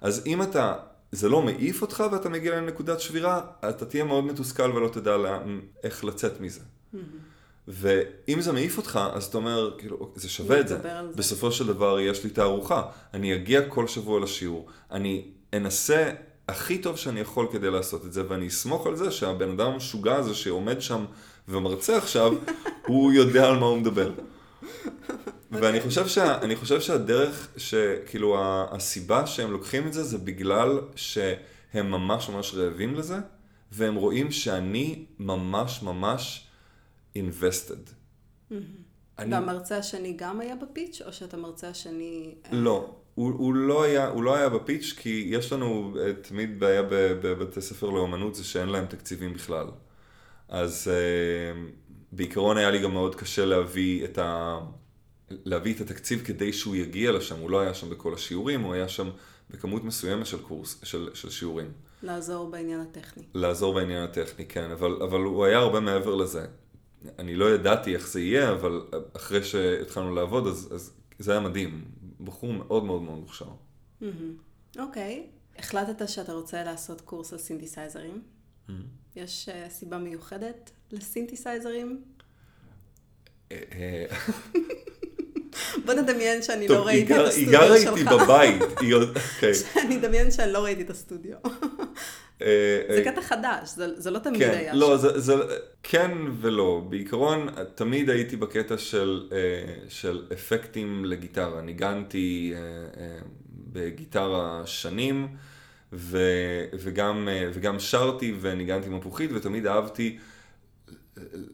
[0.00, 0.74] אז אם אתה,
[1.12, 5.38] זה לא מעיף אותך ואתה מגיע לנקודת שבירה, אתה תהיה מאוד מתוסכל ולא תדע לה,
[5.84, 6.60] איך לצאת מזה.
[6.60, 6.98] Mm-hmm.
[7.68, 10.78] ואם זה מעיף אותך, אז אתה אומר, כאילו, זה שווה את זה.
[10.82, 11.00] זה.
[11.16, 12.82] בסופו של דבר יש לי תערוכה.
[13.14, 14.66] אני אגיע כל שבוע לשיעור.
[14.90, 16.10] אני אנסה
[16.48, 20.16] הכי טוב שאני יכול כדי לעשות את זה, ואני אסמוך על זה שהבן אדם המשוגע
[20.16, 21.04] הזה שעומד שם
[21.48, 22.32] ומרצה עכשיו,
[22.86, 24.12] הוא יודע על מה הוא מדבר.
[25.50, 28.36] ואני חושב, שה, חושב שהדרך, שכאילו
[28.70, 33.16] הסיבה שהם לוקחים את זה, זה בגלל שהם ממש ממש רעבים לזה,
[33.72, 36.45] והם רואים שאני ממש ממש
[37.22, 37.90] invested.
[39.18, 39.34] אני...
[39.34, 42.34] והמרצה השני גם היה בפיץ', או שאתה מרצה השני...
[42.52, 47.60] לא, הוא, הוא, לא היה, הוא לא היה בפיץ', כי יש לנו תמיד בעיה בבתי
[47.60, 49.66] ספר לאומנות, זה שאין להם תקציבים בכלל.
[50.48, 51.56] אז uh,
[52.12, 54.58] בעיקרון היה לי גם מאוד קשה להביא את, ה,
[55.30, 58.88] להביא את התקציב כדי שהוא יגיע לשם, הוא לא היה שם בכל השיעורים, הוא היה
[58.88, 59.10] שם
[59.50, 61.72] בכמות מסוימת של קורס, של, של שיעורים.
[62.02, 63.22] לעזור בעניין הטכני.
[63.34, 66.46] לעזור בעניין הטכני, כן, אבל, אבל הוא היה הרבה מעבר לזה.
[67.18, 68.80] אני לא ידעתי איך זה יהיה, אבל
[69.16, 71.84] אחרי שהתחלנו לעבוד, אז, אז זה היה מדהים.
[72.20, 73.48] בחור מאוד מאוד מאוד מוכשר.
[74.78, 75.26] אוקיי.
[75.58, 78.22] החלטת שאתה רוצה לעשות קורס על סינתסייזרים.
[79.16, 82.02] יש uh, סיבה מיוחדת לסינתסייזרים?
[83.52, 84.06] אה, אה.
[85.84, 87.36] בוא נדמיין שאני לא ראיתי את הסטודיו שלך.
[87.38, 88.62] היא גרה איתי בבית.
[88.62, 89.52] אוקיי.
[89.86, 91.36] אני אדמיין שאני לא ראיתי את הסטודיו.
[92.38, 95.38] זה קטע חדש, זה לא תמיד כן, היה לא, שם.
[95.82, 96.10] כן
[96.40, 96.82] ולא.
[96.88, 98.78] בעיקרון, תמיד הייתי בקטע
[99.88, 101.60] של אפקטים לגיטרה.
[101.60, 102.54] ניגנתי
[103.72, 105.28] בגיטרה שנים,
[106.72, 110.18] וגם שרתי וניגנתי מפוחית, ותמיד אהבתי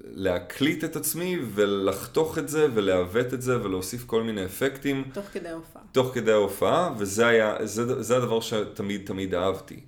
[0.04, 5.04] להקליט את עצמי ולחתוך את זה ולעוות את זה ולהוסיף כל מיני אפקטים.
[5.12, 5.82] תוך כדי ההופעה.
[5.92, 9.80] תוך כדי ההופעה, וזה היה, זה, זה הדבר שתמיד תמיד אהבתי.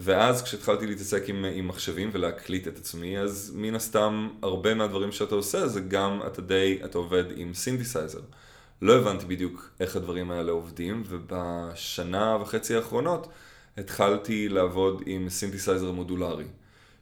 [0.00, 5.34] ואז כשהתחלתי להתעסק עם, עם מחשבים ולהקליט את עצמי, אז מן הסתם הרבה מהדברים שאתה
[5.34, 8.20] עושה זה גם אתה די, אתה עובד עם סינתסייזר.
[8.82, 13.28] לא הבנתי בדיוק איך הדברים האלה עובדים, ובשנה וחצי האחרונות
[13.76, 16.46] התחלתי לעבוד עם סינתסייזר מודולרי.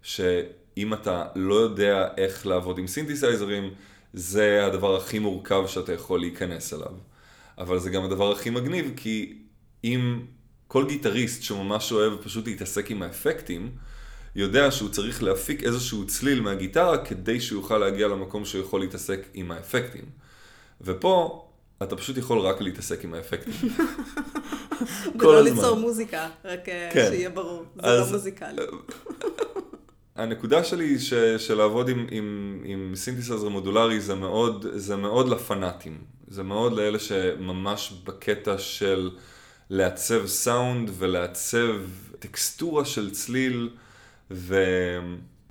[0.02, 3.70] שאם אתה לא יודע איך לעבוד עם סינתסייזרים,
[4.12, 6.92] זה הדבר הכי מורכב שאתה יכול להיכנס אליו.
[7.58, 9.38] אבל זה גם הדבר הכי מגניב, כי
[9.84, 10.20] אם
[10.68, 13.70] כל גיטריסט שממש אוהב פשוט להתעסק עם האפקטים,
[14.36, 19.26] יודע שהוא צריך להפיק איזשהו צליל מהגיטרה כדי שהוא יוכל להגיע למקום שהוא יכול להתעסק
[19.34, 20.04] עם האפקטים.
[20.80, 21.46] ופה
[21.82, 23.54] אתה פשוט יכול רק להתעסק עם האפקטים.
[25.20, 27.08] ולא ליצור מוזיקה, רק אה, כן.
[27.10, 28.62] שיהיה ברור, זה לא אז, לא מוזיקלי.
[30.16, 35.98] הנקודה שלי ש, של לעבוד עם, עם, עם סינתסייזר מודולרי זה מאוד, זה מאוד לפנאטים.
[36.28, 39.10] זה מאוד לאלה שממש בקטע של
[39.70, 41.74] לעצב סאונד ולעצב
[42.18, 43.70] טקסטורה של צליל,
[44.30, 44.56] ו...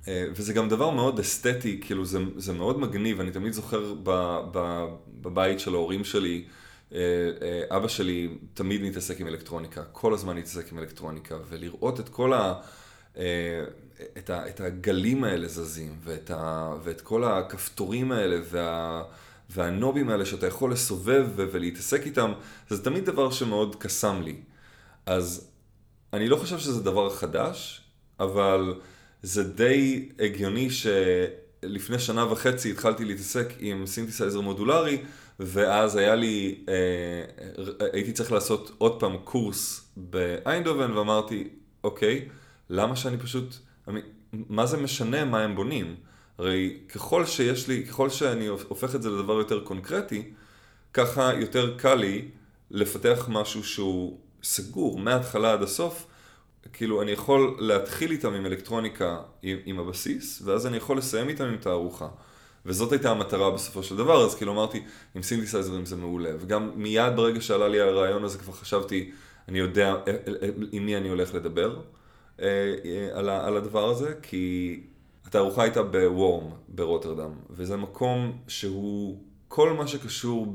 [0.08, 4.40] אה, וזה גם דבר מאוד אסתטי, כאילו זה, זה מאוד מגניב, אני תמיד זוכר ב,
[4.52, 4.86] ב,
[5.20, 6.44] בבית של ההורים שלי,
[6.92, 6.98] אה,
[7.42, 12.32] אה, אבא שלי תמיד מתעסק עם אלקטרוניקה, כל הזמן מתעסק עם אלקטרוניקה, ולראות את כל
[12.32, 12.54] ה...
[14.18, 19.02] את, ה, את הגלים האלה זזים, ואת, ה, ואת כל הכפתורים האלה, וה,
[19.50, 22.32] והנובים האלה שאתה יכול לסובב ולהתעסק איתם,
[22.68, 24.36] זה תמיד דבר שמאוד קסם לי.
[25.06, 25.50] אז
[26.12, 27.80] אני לא חושב שזה דבר חדש,
[28.20, 28.74] אבל
[29.22, 35.02] זה די הגיוני שלפני שנה וחצי התחלתי להתעסק עם סינתסייזר מודולרי,
[35.40, 36.74] ואז היה לי, אה,
[37.92, 41.48] הייתי צריך לעשות עוד פעם קורס באיינדהובן, ואמרתי,
[41.84, 42.28] אוקיי,
[42.70, 43.54] למה שאני פשוט,
[44.32, 45.96] מה זה משנה מה הם בונים?
[46.38, 50.32] הרי ככל שיש לי, ככל שאני הופך את זה לדבר יותר קונקרטי,
[50.94, 52.28] ככה יותר קל לי
[52.70, 56.06] לפתח משהו שהוא סגור מההתחלה עד הסוף.
[56.72, 61.44] כאילו, אני יכול להתחיל איתם עם אלקטרוניקה עם, עם הבסיס, ואז אני יכול לסיים איתם
[61.44, 62.08] עם תערוכה.
[62.66, 64.82] וזאת הייתה המטרה בסופו של דבר, אז כאילו אמרתי,
[65.14, 66.30] עם סינתסייזרים זה מעולה.
[66.40, 69.10] וגם מיד ברגע שעלה לי הרעיון הזה כבר חשבתי,
[69.48, 71.80] אני יודע אה, אה, אה, עם מי אני הולך לדבר
[73.18, 74.80] על הדבר הזה, כי
[75.36, 80.54] התערוכה הייתה בוורם ברוטרדם, וזה מקום שהוא כל מה שקשור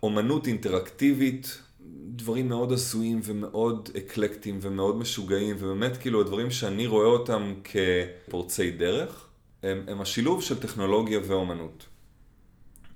[0.00, 1.58] באומנות אינטראקטיבית,
[2.06, 9.28] דברים מאוד עשויים ומאוד אקלקטיים ומאוד משוגעים, ובאמת כאילו הדברים שאני רואה אותם כפורצי דרך,
[9.62, 11.86] הם, הם השילוב של טכנולוגיה ואומנות.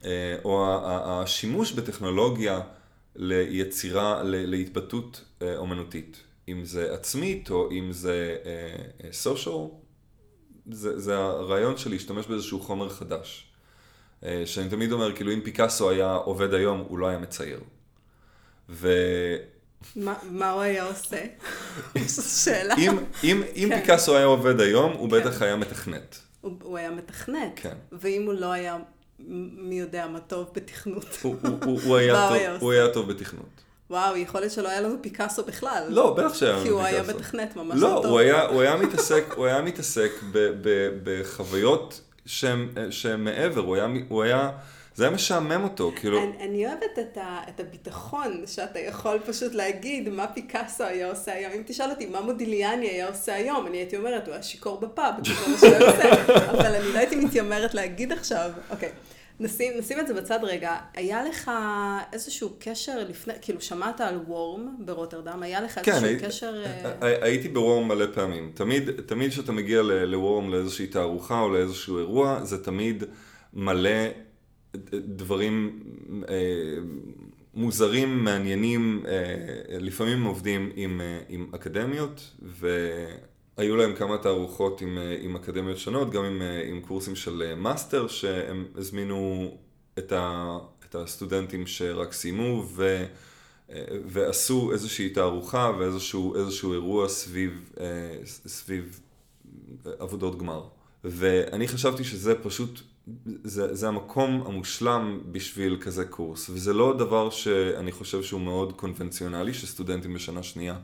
[0.04, 2.60] אה, או השימוש בטכנולוגיה
[3.16, 6.22] ליצירה, להתבטאות אה, אומנותית.
[6.48, 8.36] אם זה עצמית או אם זה
[9.12, 9.87] סושיאל, uh,
[10.70, 13.44] זה, זה הרעיון של להשתמש באיזשהו חומר חדש.
[14.24, 17.60] אה, שאני תמיד אומר, כאילו אם פיקאסו היה עובד היום, הוא לא היה מצייר.
[18.68, 18.88] ו...
[19.96, 21.24] מה, מה הוא היה עושה?
[22.44, 22.74] שאלה.
[22.78, 23.80] אם, אם, אם כן.
[23.80, 25.20] פיקאסו היה עובד היום, הוא כן.
[25.20, 26.18] בטח היה מתכנת.
[26.40, 27.52] הוא, הוא היה מתכנת.
[27.56, 27.76] כן.
[27.92, 28.78] ואם הוא לא היה,
[29.18, 31.18] מי יודע מה טוב בתכנות.
[31.22, 33.67] הוא, הוא, הוא, הוא, היה, טוב, היה הוא היה טוב בתכנות.
[33.90, 35.84] וואו, יכול להיות שלא היה לנו פיקאסו בכלל.
[35.88, 36.64] לא, בטח שהיה לנו פיקאסו.
[36.64, 38.04] כי הוא היה מתכנת ממש לא, טוב.
[38.04, 42.68] לא, הוא הוא היה מתעסק, הוא היה מתעסק ב, ב, בחוויות שהן
[43.18, 44.50] מעבר, הוא היה, הוא היה,
[44.94, 46.18] זה היה משעמם אותו, כאילו...
[46.18, 51.32] אני, אני אוהבת את, ה, את הביטחון שאתה יכול פשוט להגיד מה פיקאסו היה עושה
[51.32, 51.52] היום.
[51.52, 55.14] אם תשאל אותי מה מודיליאני היה עושה היום, אני הייתי אומרת, הוא היה שיכור בפאב,
[55.26, 58.88] זה מה שהוא עושה, אבל אני לא הייתי מתיימרת להגיד עכשיו, אוקיי.
[58.88, 59.17] Okay.
[59.40, 60.76] נשים, נשים את זה בצד רגע.
[60.94, 61.50] היה לך
[62.12, 66.64] איזשהו קשר לפני, כאילו שמעת על WORM ברוטרדם, היה לך כן, איזשהו הי, קשר...
[67.00, 68.52] הי, הייתי ב WORM מלא פעמים.
[68.54, 73.04] תמיד, תמיד כשאתה מגיע ל WORM לאיזושהי תערוכה או לאיזשהו אירוע, זה תמיד
[73.54, 74.08] מלא
[74.92, 75.82] דברים
[76.28, 76.34] אה,
[77.54, 82.68] מוזרים, מעניינים, אה, לפעמים עובדים עם, אה, עם אקדמיות, ו...
[83.58, 87.42] היו להם כמה תערוכות עם, אה, עם אקדמיות שונות, גם עם, אה, עם קורסים של
[87.46, 89.50] אה, מאסטר, שהם הזמינו
[89.98, 93.04] את, ה, את הסטודנטים שרק סיימו, ו,
[94.06, 97.72] ועשו איזושהי תערוכה ואיזשהו אירוע סביב,
[98.24, 99.00] סביב
[99.98, 100.64] עבודות גמר.
[101.04, 102.80] ואני חשבתי שזה פשוט,
[103.44, 109.54] זה, זה המקום המושלם בשביל כזה קורס, וזה לא דבר שאני חושב שהוא מאוד קונבנציונלי,
[109.54, 110.76] שסטודנטים בשנה שנייה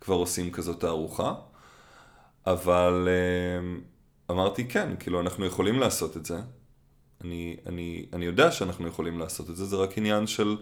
[0.00, 1.34] כבר עושים כזאת תערוכה.
[2.46, 3.08] אבל
[3.60, 3.80] אמ,
[4.30, 6.38] אמרתי כן, כאילו אנחנו יכולים לעשות את זה.
[7.24, 10.56] אני, אני, אני יודע שאנחנו יכולים לעשות את זה, זה רק עניין של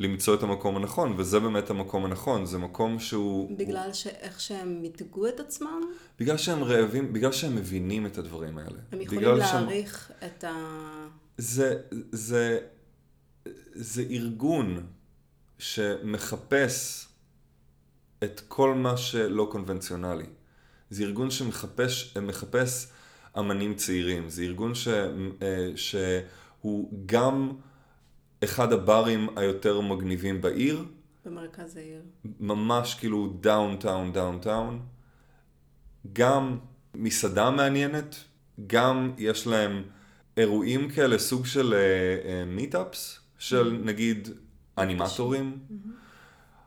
[0.00, 3.58] למצוא את המקום הנכון, וזה באמת המקום הנכון, זה מקום שהוא...
[3.58, 5.80] בגלל שאיך שהם מיתגו את עצמם,
[6.18, 8.78] בגלל שהם רעבים, בגלל שהם מבינים את הדברים האלה.
[8.92, 10.54] הם יכולים בגלל שהם- להעריך את ה...
[11.38, 11.76] זה,
[12.12, 12.58] זה,
[13.74, 14.86] זה ארגון
[15.58, 17.06] שמחפש
[18.24, 20.26] את כל מה שלא קונבנציונלי.
[20.90, 22.88] זה ארגון שמחפש מחפש
[23.38, 24.28] אמנים צעירים.
[24.28, 27.52] זה ארגון ש, אה, שהוא גם
[28.44, 30.84] אחד הברים היותר מגניבים בעיר,
[31.26, 32.02] במרכז העיר.
[32.40, 34.80] ממש כאילו downtown downtown.
[36.12, 36.58] גם
[36.94, 38.16] מסעדה מעניינת,
[38.66, 39.82] גם יש להם
[40.36, 41.74] אירועים כאלה, סוג של
[42.46, 44.28] meetups, של נגיד
[44.78, 45.58] אנימטורים.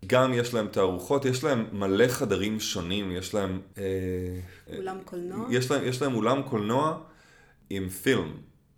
[0.06, 3.62] גם יש להם תערוכות, יש להם מלא חדרים שונים, יש להם...
[3.78, 3.84] אה,
[4.78, 5.48] אולם קולנוע?
[5.50, 7.00] יש להם, יש להם אולם קולנוע
[7.70, 8.32] עם פילם,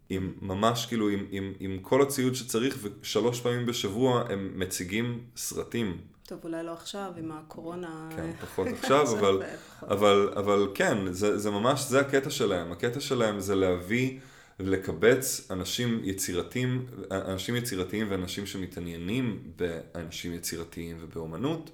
[0.09, 5.97] עם ממש כאילו עם, עם, עם כל הציוד שצריך, ושלוש פעמים בשבוע הם מציגים סרטים.
[6.27, 8.09] טוב, אולי לא עכשיו, עם הקורונה.
[8.15, 9.41] כן, פחות עכשיו, אבל.
[9.93, 12.71] אבל, אבל כן, זה, זה ממש, זה הקטע שלהם.
[12.71, 14.19] הקטע שלהם זה להביא
[14.59, 21.69] ולקבץ אנשים יצירתיים, אנשים יצירתיים ואנשים שמתעניינים באנשים יצירתיים ובאומנות,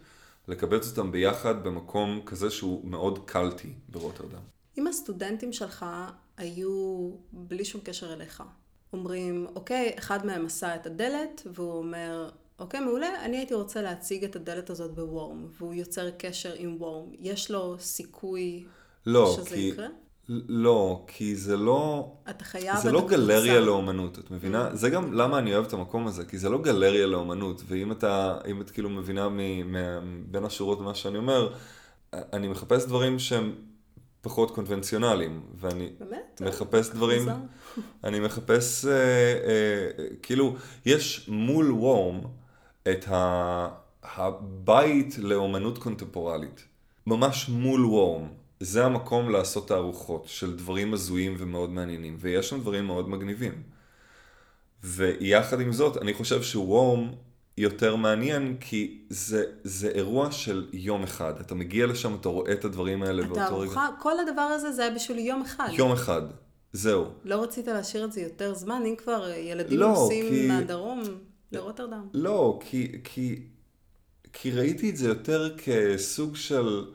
[0.48, 4.42] לקבץ אותם ביחד במקום כזה שהוא מאוד קלטי ברוטרדם.
[4.78, 5.86] אם הסטודנטים שלך
[6.38, 8.44] היו, בלי שום קשר אליך,
[8.94, 14.24] אומרים, אוקיי, אחד מהם עשה את הדלת, והוא אומר, אוקיי, מעולה, אני הייתי רוצה להציג
[14.24, 17.10] את הדלת הזאת בוורם, והוא יוצר קשר עם וורם.
[17.20, 18.66] יש לו סיכוי
[19.06, 19.62] לא, שזה כי...
[19.62, 19.88] יקרה?
[20.48, 22.12] לא, כי זה לא...
[22.30, 23.08] אתה חייב זה לא.
[23.08, 24.76] גלריה לאומנות, את מבינה?
[24.76, 28.38] זה גם למה אני אוהב את המקום הזה, כי זה לא גלריה לאומנות, ואם אתה,
[28.48, 29.76] אם את כאילו מבינה מ, מ,
[30.32, 31.54] בין השורות מה שאני אומר,
[32.14, 33.56] אני מחפש דברים שהם
[34.22, 36.42] פחות קונבנציונליים, ואני באמת?
[36.46, 37.28] מחפש דברים.
[38.04, 40.56] אני מחפש, אה, אה, כאילו,
[40.86, 42.20] יש מול וורם
[42.92, 43.70] את ה,
[44.04, 46.64] הבית לאומנות קונטמפורלית,
[47.08, 48.39] ממש מול וורם.
[48.60, 53.54] זה המקום לעשות תערוכות של דברים הזויים ומאוד מעניינים, ויש שם דברים מאוד מגניבים.
[54.84, 57.12] ויחד עם זאת, אני חושב שוורם
[57.58, 61.34] יותר מעניין, כי זה, זה אירוע של יום אחד.
[61.40, 63.44] אתה מגיע לשם, אתה רואה את הדברים האלה באותו רגע.
[63.72, 65.70] התערוכה, כל הדבר הזה זה היה בשביל יום אחד.
[65.72, 66.22] יום אחד,
[66.74, 67.06] זהו.
[67.26, 71.02] לא רצית להשאיר את זה יותר זמן, אם כבר ילדים לא, נוסעים כי- מהדרום
[71.52, 72.08] לרוטרדם.
[72.14, 73.42] לא, כי, כי,
[74.34, 76.86] כי ראיתי את זה יותר כסוג של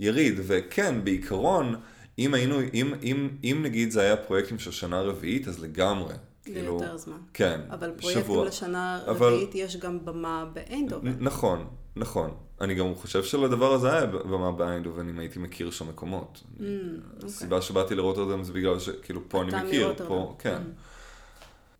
[0.00, 1.74] יריד, וכן, בעיקרון,
[2.18, 6.14] אם היינו, אם, אם, אם נגיד זה היה פרויקטים של שנה רביעית, אז לגמרי.
[6.44, 7.16] כאילו, ליותר זמן.
[7.34, 8.44] כן, אבל פרויקטים שבוע.
[8.46, 11.12] לשנה אבל- רביעית יש גם במה באיינדובן.
[11.18, 12.30] נכון, נכון.
[12.60, 16.42] אני גם חושב שלדבר הזה היה במה באיינדובן אם הייתי מכיר שם מקומות.
[16.42, 17.26] Mm, אוקיי.
[17.26, 20.08] הסיבה שבאתי לרוטרדם זה בגלל שכאילו פה אני מכיר, מרוטרדם.
[20.08, 20.58] פה, כן.
[20.62, 20.80] Mm.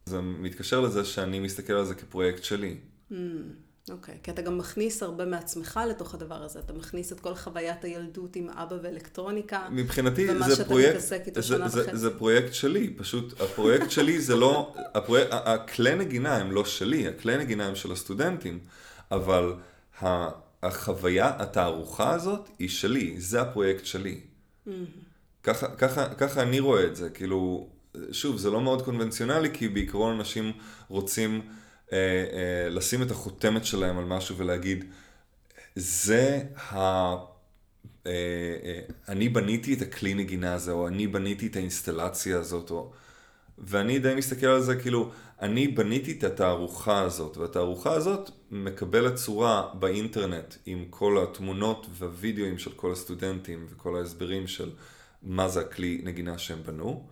[0.07, 2.77] זה מתקשר לזה שאני מסתכל על זה כפרויקט שלי.
[3.13, 3.15] Mm,
[3.91, 6.59] אוקיי, כי אתה גם מכניס הרבה מעצמך לתוך הדבר הזה.
[6.59, 9.69] אתה מכניס את כל חוויית הילדות עם אבא ואלקטרוניקה.
[9.71, 11.01] מבחינתי זה פרויקט,
[11.35, 11.97] זה, זה.
[11.97, 17.09] זה פרויקט שלי, פשוט הפרויקט שלי זה לא, הפרויקט, ה- הכלי נגינה הם לא שלי,
[17.09, 18.59] הכלי נגינה הם של הסטודנטים,
[19.11, 19.55] אבל
[20.63, 24.21] החוויה, התערוכה הזאת היא שלי, זה הפרויקט שלי.
[24.67, 24.71] Mm.
[25.43, 27.69] ככה, ככה, ככה אני רואה את זה, כאילו,
[28.13, 30.53] שוב, זה לא מאוד קונבנציונלי, כי בעיקרון אנשים
[30.89, 31.43] רוצים
[32.71, 34.85] לשים את החותמת שלהם על משהו ולהגיד,
[35.77, 36.77] זה ה...
[38.07, 38.13] אה,
[38.65, 42.93] אה, אני בניתי את הכלי נגינה הזה, או אני בניתי את האינסטלציה הזאת, או...
[43.59, 45.11] ואני די מסתכל על זה כאילו,
[45.41, 52.73] אני בניתי את התערוכה הזאת, והתערוכה הזאת מקבלת צורה באינטרנט עם כל התמונות והווידאוים של
[52.73, 54.71] כל הסטודנטים וכל ההסברים של
[55.23, 57.09] מה זה הכלי נגינה שהם בנו,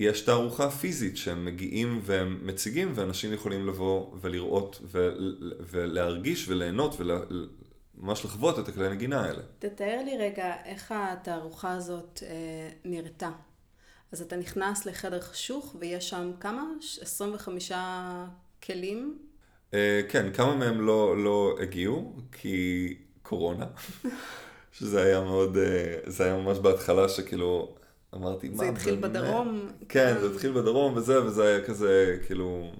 [0.00, 8.24] ויש תערוכה פיזית שהם מגיעים והם מציגים, ואנשים יכולים לבוא ולראות ול- ולהרגיש וליהנות וממש
[8.24, 9.42] לחוות את הכלי נגינה האלה.
[9.58, 13.30] תתאר לי רגע איך התערוכה הזאת אה, נראתה.
[14.12, 16.62] אז אתה נכנס לחדר חשוך ויש שם כמה?
[17.00, 17.72] 25
[18.64, 19.18] כלים?
[19.74, 23.66] אה, כן, כמה מהם לא, לא הגיעו, כי קורונה,
[24.78, 27.74] שזה היה מאוד, אה, זה היה ממש בהתחלה שכאילו,
[28.16, 29.68] אמרתי, מה זה התחיל באמת?" בדרום.
[29.88, 32.72] כן, זה התחיל בדרום וזה, וזה היה כזה, כאילו,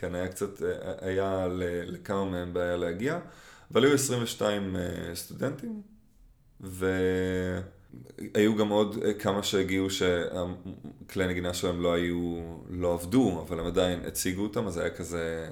[0.00, 1.46] כן, היה קצת, אה, היה
[1.86, 3.18] לכמה מהם בעיה להגיע,
[3.72, 5.82] אבל היו 22 אה, סטודנטים,
[6.60, 7.62] והיו
[8.58, 14.00] גם עוד אה, כמה שהגיעו שהכלי נגינה שלהם לא היו, לא עבדו, אבל הם עדיין
[14.06, 15.48] הציגו אותם, אז היה כזה...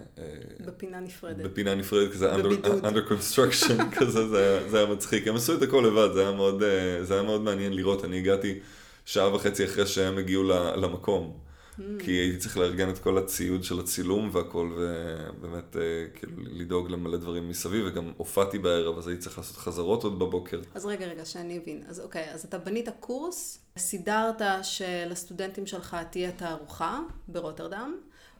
[0.66, 1.44] בפינה נפרדת.
[1.44, 5.28] בפינה נפרדת, כזה under, under construction, כזה, זה היה, זה היה מצחיק.
[5.28, 6.62] הם עשו את הכל לבד, זה היה מאוד,
[7.02, 8.04] זה היה מאוד מעניין לראות.
[8.04, 8.58] אני הגעתי
[9.06, 10.42] שעה וחצי אחרי שהם הגיעו
[10.76, 11.38] למקום.
[11.78, 11.82] Hmm.
[11.98, 15.80] כי הייתי צריך לארגן את כל הציוד של הצילום והכל, ובאמת, אה,
[16.14, 20.60] כאילו, לדאוג למלא דברים מסביב, וגם הופעתי בערב, אז הייתי צריך לעשות חזרות עוד בבוקר.
[20.74, 21.82] אז רגע, רגע, שאני אבין.
[21.88, 27.96] אז אוקיי, אז אתה בנית קורס, סידרת שלסטודנטים שלך תהיה תערוכה ברוטרדם,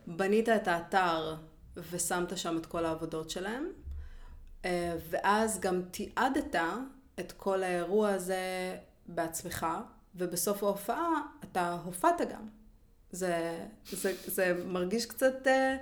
[0.07, 1.35] בנית את האתר
[1.91, 3.69] ושמת שם את כל העבודות שלהם,
[4.65, 6.57] אה, ואז גם תיעדת
[7.21, 9.67] את כל האירוע הזה בעצמך,
[10.19, 12.43] ובסוף ההופעה אתה הופעת גם.
[13.11, 13.59] זה,
[13.91, 15.77] זה, זה מרגיש קצת, אה,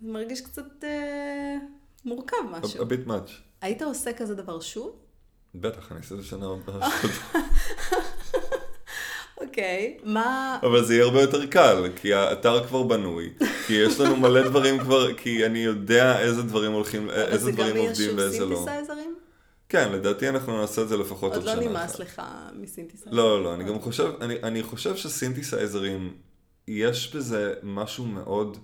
[0.00, 1.56] מרגיש קצת אה,
[2.04, 2.82] מורכב משהו.
[2.82, 3.30] A bit much.
[3.60, 4.96] היית עושה כזה דבר שוב?
[5.54, 6.90] בטח, אני אעשה את זה שנה הבאה.
[9.40, 10.58] אוקיי, מה...
[10.62, 13.32] אבל זה יהיה הרבה יותר קל, כי האתר כבר בנוי,
[13.66, 18.16] כי יש לנו מלא דברים כבר, כי אני יודע איזה דברים הולכים, איזה דברים עובדים
[18.16, 18.64] ואיזה אבל לא.
[18.64, 19.27] זה גם יהיה שוב סינתסייזרים?
[19.68, 21.70] כן, לדעתי אנחנו נעשה את זה לפחות עוד עוד לא שנה.
[21.70, 22.00] נמאס אחת.
[22.00, 22.22] לך
[22.54, 23.16] מסינתסייזרים.
[23.16, 26.14] לא, לא, אני גם חושב, אני, אני חושב שסינתסייזרים,
[26.68, 28.58] יש בזה משהו מאוד,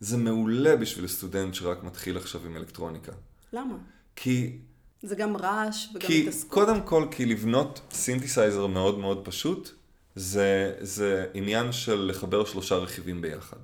[0.00, 3.12] זה מעולה בשביל סטודנט שרק מתחיל עכשיו עם אלקטרוניקה.
[3.52, 3.76] למה?
[4.16, 4.58] כי,
[5.02, 6.50] זה גם רעש וגם כי התעסקות.
[6.50, 9.70] קודם כל, כי לבנות סינתסייזר מאוד מאוד פשוט,
[10.14, 13.56] זה, זה עניין של לחבר שלושה רכיבים ביחד.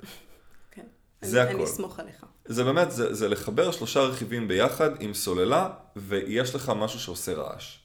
[1.22, 1.58] זה אני, הכל.
[1.58, 2.24] אני אסמוך עליך.
[2.44, 7.78] זה באמת, זה, זה לחבר שלושה רכיבים ביחד עם סוללה, ויש לך משהו שעושה רעש.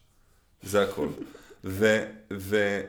[0.64, 1.08] זה הכל.
[1.64, 2.82] ו, ו,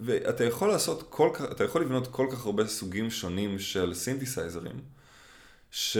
[0.00, 4.80] ואתה יכול לעשות כל כך, אתה יכול לבנות כל כך הרבה סוגים שונים של סינתסייזרים,
[5.70, 5.96] ש,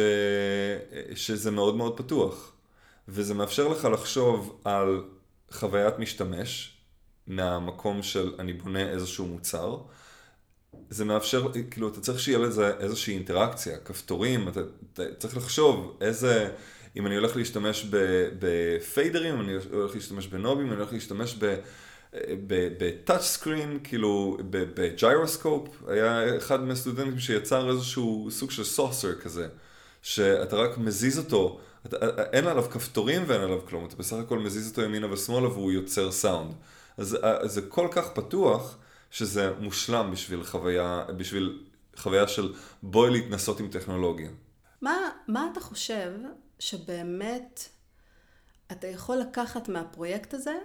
[1.14, 2.52] שזה מאוד מאוד פתוח.
[3.08, 5.04] וזה מאפשר לך לחשוב על
[5.50, 6.76] חוויית משתמש,
[7.26, 9.78] מהמקום של אני בונה איזשהו מוצר,
[10.90, 14.60] זה מאפשר, כאילו, אתה צריך שיהיה לזה איזושהי אינטראקציה, כפתורים, אתה,
[14.92, 16.48] אתה צריך לחשוב איזה,
[16.96, 17.86] אם אני הולך להשתמש
[18.38, 21.56] בפיידרים, אם אני הולך להשתמש בנובים, אם אני הולך להשתמש ב...
[22.78, 29.48] ב touch screen, כאילו ב gyroscope, היה אחד מהסטודנטים שיצר איזשהו סוג של סוסר כזה,
[30.02, 31.96] שאתה רק מזיז אותו, אתה,
[32.32, 36.12] אין עליו כפתורים ואין עליו כלום, אתה בסך הכל מזיז אותו ימינה ושמאלה והוא יוצר
[36.12, 36.54] סאונד.
[36.96, 38.76] אז אז זה כל כך פתוח,
[39.16, 41.62] שזה מושלם בשביל חוויה, בשביל
[41.96, 44.30] חוויה של בואי להתנסות עם טכנולוגיה.
[44.80, 46.12] מה, מה אתה חושב
[46.58, 47.68] שבאמת
[48.72, 50.58] אתה יכול לקחת מהפרויקט הזה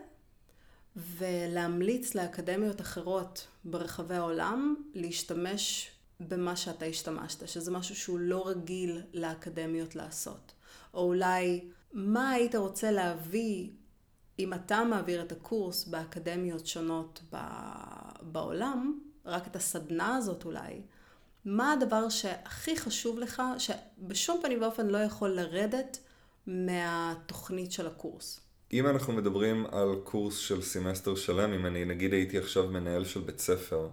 [0.96, 9.96] ולהמליץ לאקדמיות אחרות ברחבי העולם להשתמש במה שאתה השתמשת, שזה משהו שהוא לא רגיל לאקדמיות
[9.96, 10.52] לעשות.
[10.94, 13.70] או אולי, מה היית רוצה להביא
[14.40, 17.22] אם אתה מעביר את הקורס באקדמיות שונות
[18.22, 20.82] בעולם, רק את הסדנה הזאת אולי,
[21.46, 25.98] מה הדבר שהכי חשוב לך, שבשום פנים ואופן לא יכול לרדת
[26.48, 28.40] מהתוכנית של הקורס?
[28.74, 33.22] אם אנחנו מדברים על קורס של סמסטר שלם, אם אני נגיד הייתי עכשיו מנהל של
[33.22, 33.90] בית ספר,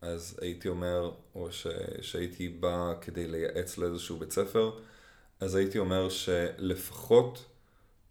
[0.00, 1.66] אז הייתי אומר, או ש,
[2.00, 4.70] שהייתי בא כדי לייעץ לאיזשהו בית ספר,
[5.40, 7.44] אז הייתי אומר שלפחות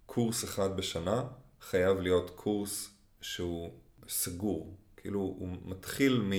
[0.06, 1.24] קורס אחד בשנה
[1.62, 2.90] חייב להיות קורס
[3.22, 3.72] שהוא
[4.10, 4.78] סגור.
[4.98, 6.32] כאילו הוא מתחיל מ...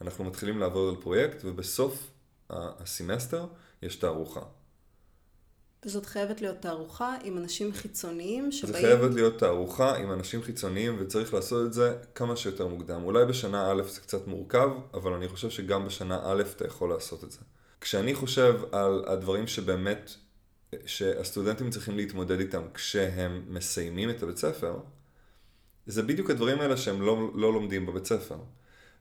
[0.00, 2.10] אנחנו מתחילים לעבוד על פרויקט ובסוף
[2.50, 3.46] הסמסטר
[3.82, 4.40] יש תערוכה.
[5.84, 8.72] וזאת חייבת להיות תערוכה עם אנשים חיצוניים שבאים...
[8.74, 13.04] זה חייבת להיות תערוכה עם אנשים חיצוניים וצריך לעשות את זה כמה שיותר מוקדם.
[13.04, 17.24] אולי בשנה א' זה קצת מורכב, אבל אני חושב שגם בשנה א' אתה יכול לעשות
[17.24, 17.38] את זה.
[17.80, 20.10] כשאני חושב על הדברים שבאמת,
[20.86, 24.78] שהסטודנטים צריכים להתמודד איתם כשהם מסיימים את הבית ספר,
[25.86, 28.36] זה בדיוק הדברים האלה שהם לא, לא לומדים בבית ספר.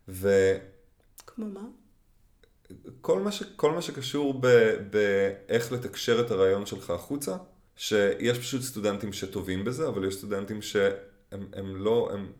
[0.08, 0.56] ו...
[1.28, 1.62] כמו מה?
[3.02, 4.42] כל מה, ש, כל מה שקשור
[4.90, 7.38] באיך לתקשר את הרעיון שלך החוצה,
[7.76, 10.92] שיש פשוט סטודנטים שטובים בזה, אבל יש סטודנטים שהם
[11.32, 12.32] הם לא, הם,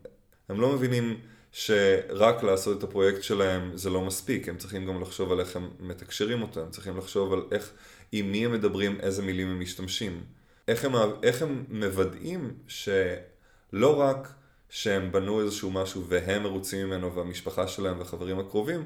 [0.48, 1.20] הם לא מבינים
[1.52, 5.70] שרק לעשות את הפרויקט שלהם זה לא מספיק, הם צריכים גם לחשוב על איך הם
[5.80, 7.72] מתקשרים אותו, הם צריכים לחשוב על איך,
[8.12, 10.24] עם מי הם מדברים, איזה מילים הם משתמשים.
[10.68, 10.92] איך הם,
[11.22, 14.32] איך הם מוודאים שלא רק
[14.68, 18.84] שהם בנו איזשהו משהו והם מרוצים ממנו והמשפחה שלהם והחברים הקרובים,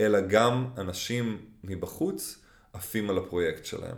[0.00, 2.38] אלא גם אנשים מבחוץ
[2.72, 3.96] עפים על הפרויקט שלהם.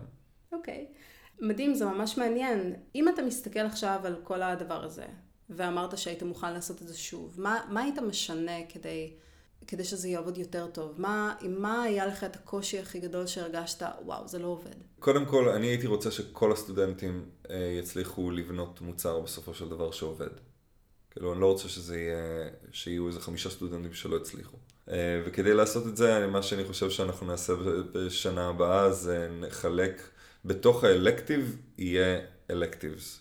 [0.53, 0.87] אוקיי.
[0.89, 0.99] Okay.
[1.41, 2.75] מדהים, זה ממש מעניין.
[2.95, 5.05] אם אתה מסתכל עכשיו על כל הדבר הזה,
[5.51, 9.13] ואמרת שהיית מוכן לעשות את זה שוב, מה, מה היית משנה כדי,
[9.69, 10.95] כדי שזה יעבוד יותר טוב?
[10.97, 14.75] מה, מה היה לך את הקושי הכי גדול שהרגשת, וואו, זה לא עובד?
[14.99, 20.31] קודם כל, אני הייתי רוצה שכל הסטודנטים אה, יצליחו לבנות מוצר בסופו של דבר שעובד.
[21.11, 24.57] כאילו, אני לא רוצה שזה יהיה, שיהיו איזה חמישה סטודנטים שלא הצליחו.
[25.27, 27.53] וכדי לעשות את זה, מה שאני חושב שאנחנו נעשה
[27.93, 30.03] בשנה הבאה זה נחלק,
[30.45, 33.21] בתוך האלקטיב יהיה electives.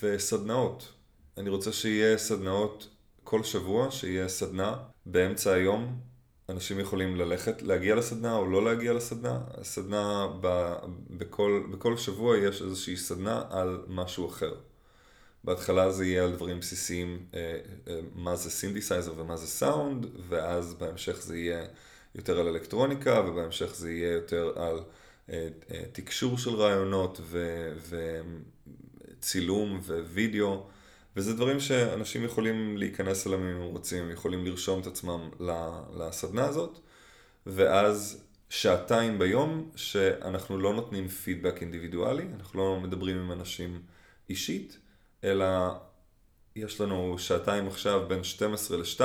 [0.00, 0.92] וסדנאות.
[1.38, 2.88] אני רוצה שיהיה סדנאות
[3.24, 5.98] כל שבוע, שיהיה סדנה באמצע היום
[6.48, 9.40] אנשים יכולים ללכת, להגיע לסדנה או לא להגיע לסדנה.
[9.60, 10.74] הסדנה, ב,
[11.10, 14.54] בכל, בכל שבוע יש איזושהי סדנה על משהו אחר.
[15.44, 17.58] בהתחלה זה יהיה על דברים בסיסיים, אה,
[17.88, 21.64] אה, מה זה סינתסייזר ומה זה סאונד, ואז בהמשך זה יהיה
[22.14, 24.80] יותר על אלקטרוניקה, ובהמשך זה יהיה יותר על
[25.30, 25.48] אה,
[25.92, 27.20] תקשור של רעיונות
[29.18, 29.80] וצילום
[30.12, 30.66] ווידאו.
[31.16, 35.30] וזה דברים שאנשים יכולים להיכנס אליהם אם הם רוצים, יכולים לרשום את עצמם
[35.96, 36.78] לסדנה הזאת,
[37.46, 43.82] ואז שעתיים ביום שאנחנו לא נותנים פידבק אינדיבידואלי, אנחנו לא מדברים עם אנשים
[44.30, 44.78] אישית,
[45.24, 45.46] אלא
[46.56, 49.00] יש לנו שעתיים עכשיו בין 12 ל-2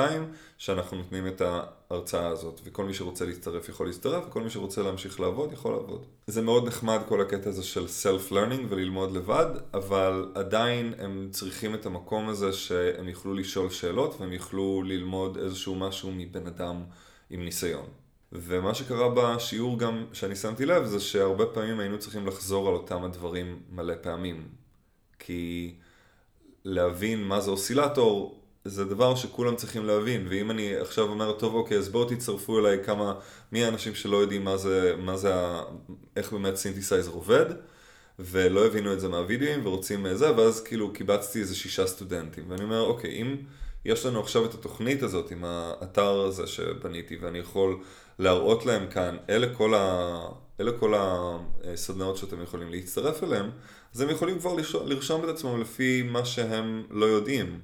[0.58, 5.20] שאנחנו נותנים את ההרצאה הזאת וכל מי שרוצה להצטרף יכול להצטרף וכל מי שרוצה להמשיך
[5.20, 6.06] לעבוד יכול לעבוד.
[6.26, 11.86] זה מאוד נחמד כל הקטע הזה של self-learning וללמוד לבד אבל עדיין הם צריכים את
[11.86, 16.82] המקום הזה שהם יוכלו לשאול שאלות והם יוכלו ללמוד איזשהו משהו מבן אדם
[17.30, 17.86] עם ניסיון.
[18.32, 23.04] ומה שקרה בשיעור גם שאני שמתי לב זה שהרבה פעמים היינו צריכים לחזור על אותם
[23.04, 24.48] הדברים מלא פעמים
[25.18, 25.74] כי
[26.64, 31.78] להבין מה זה אוסילטור, זה דבר שכולם צריכים להבין, ואם אני עכשיו אומר, טוב אוקיי,
[31.78, 33.14] אז בואו תצטרפו אליי כמה,
[33.52, 35.34] מי האנשים שלא יודעים מה זה, מה זה,
[36.16, 37.46] איך באמת סינתסייזר עובד,
[38.18, 42.80] ולא הבינו את זה מהווידאוים ורוצים זה, ואז כאילו קיבצתי איזה שישה סטודנטים, ואני אומר,
[42.80, 43.36] אוקיי, אם
[43.84, 47.78] יש לנו עכשיו את התוכנית הזאת עם האתר הזה שבניתי, ואני יכול
[48.20, 50.18] להראות להם כאן, אלה כל, ה...
[50.60, 53.50] אלה כל הסדנאות שאתם יכולים להצטרף אליהם,
[53.94, 57.60] אז הם יכולים כבר לרשום את עצמם לפי מה שהם לא יודעים.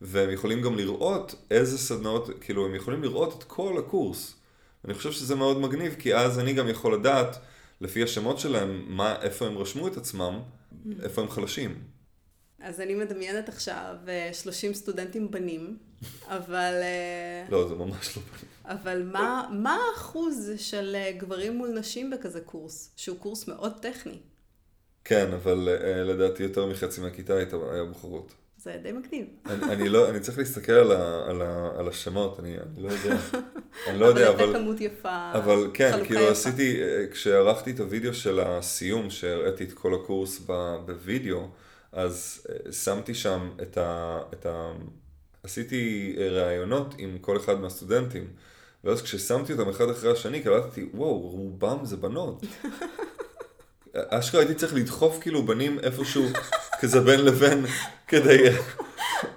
[0.00, 4.36] והם יכולים גם לראות איזה סדנאות, כאילו הם יכולים לראות את כל הקורס.
[4.84, 7.38] אני חושב שזה מאוד מגניב, כי אז אני גם יכול לדעת,
[7.80, 10.40] לפי השמות שלהם, מה, איפה הם רשמו את עצמם,
[11.02, 11.93] איפה הם חלשים.
[12.64, 13.96] אז אני מדמיינת עכשיו
[14.32, 15.76] 30 אה, סטודנטים בנים,
[16.28, 16.74] אבל...
[16.82, 18.50] אה, לא, זה ממש לא בנים.
[18.64, 24.18] אבל מה, מה האחוז של אה, גברים מול נשים בכזה קורס, שהוא קורס מאוד טכני?
[25.04, 25.68] כן, אבל
[26.04, 28.34] לדעתי יותר מחצי מהכיתה הייתה, היה בחורות.
[28.56, 29.26] זה די מגניב.
[29.46, 32.88] אני, אני לא, אני צריך להסתכל על, ה, על, ה, על השמות, אני, אני לא
[32.88, 33.16] יודע.
[33.88, 34.34] אני לא יודע, אבל...
[34.34, 36.30] אבל הייתה כמות יפה, אבל כן, כאילו יפה.
[36.30, 40.38] עשיתי, כשערכתי את הוידאו של הסיום, שהראיתי את כל הקורס
[40.86, 41.48] בווידאו,
[41.94, 44.20] אז אה, שמתי שם את ה...
[44.32, 44.72] את ה
[45.42, 48.26] עשיתי ראיונות עם כל אחד מהסטודנטים.
[48.84, 52.42] ואז כששמתי אותם אחד אחרי השני, קלטתי, וואו, רובם זה בנות.
[53.94, 56.24] אשכרה הייתי צריך לדחוף כאילו בנים איפשהו
[56.80, 57.64] כזה בין לבין
[58.08, 58.42] כדי...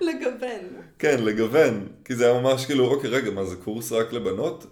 [0.01, 0.81] לגוון.
[0.99, 1.87] כן, לגוון.
[2.05, 4.65] כי זה היה ממש כאילו, אוקיי, רגע, מה זה קורס רק לבנות?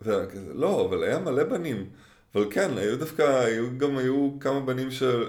[0.00, 1.86] וכזה, לא, אבל היה מלא בנים.
[2.34, 5.28] אבל כן, היו דווקא, היו גם היו כמה בנים של...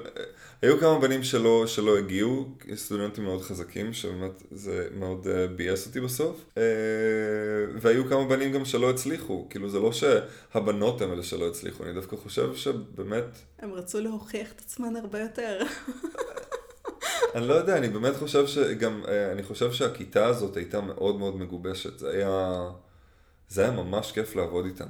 [0.62, 2.46] היו כמה בנים שלא, שלא הגיעו,
[2.76, 6.46] סטודנטים מאוד חזקים, שבאמת זה מאוד uh, ביאס אותי בסוף.
[6.50, 6.58] Uh,
[7.82, 11.94] והיו כמה בנים גם שלא הצליחו, כאילו זה לא שהבנות הם אלה שלא הצליחו, אני
[11.94, 13.24] דווקא חושב שבאמת...
[13.60, 15.62] הם רצו להוכיח את עצמן הרבה יותר.
[17.36, 21.36] אני לא יודע, אני באמת חושב שגם, uh, אני חושב שהכיתה הזאת הייתה מאוד מאוד
[21.38, 22.70] מגובשת, זה היה,
[23.50, 24.86] זה היה ממש כיף לעבוד איתם.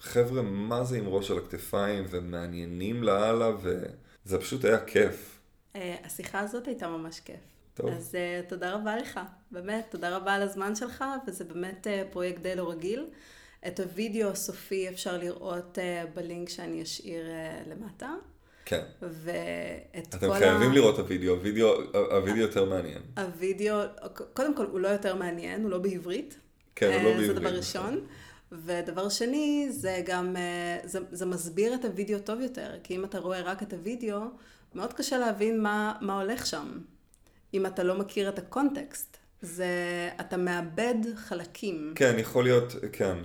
[0.00, 3.82] חבר'ה, מה זה עם ראש על הכתפיים ומעניינים לאללה ו...
[4.24, 5.40] זה פשוט היה כיף.
[5.76, 7.40] אה, השיחה הזאת הייתה ממש כיף.
[7.74, 7.90] טוב.
[7.90, 9.20] אז uh, תודה רבה לך,
[9.50, 13.06] באמת, תודה רבה על הזמן שלך, וזה באמת uh, פרויקט די לא רגיל.
[13.66, 18.14] את הוידאו הסופי אפשר לראות uh, בלינק שאני אשאיר uh, למטה.
[18.64, 18.82] כן.
[19.02, 20.74] ואת אתם חייבים ה...
[20.74, 23.02] לראות את הוידאו, הוידאו, הוידאו יותר מעניין.
[23.16, 23.76] הוידאו,
[24.34, 26.38] קודם כל הוא לא יותר מעניין, הוא לא בעברית.
[26.74, 27.26] כן, הוא לא בעברית.
[27.26, 28.06] זה דבר ראשון.
[28.64, 33.18] ודבר שני, זה גם, אה, זה, זה מסביר את הוידאו טוב יותר, כי אם אתה
[33.18, 34.20] רואה רק את הוידאו,
[34.74, 36.78] מאוד קשה להבין מה, מה הולך שם,
[37.54, 39.16] אם אתה לא מכיר את הקונטקסט.
[39.42, 41.92] זה, אתה מאבד חלקים.
[41.96, 43.16] כן, יכול להיות, כן.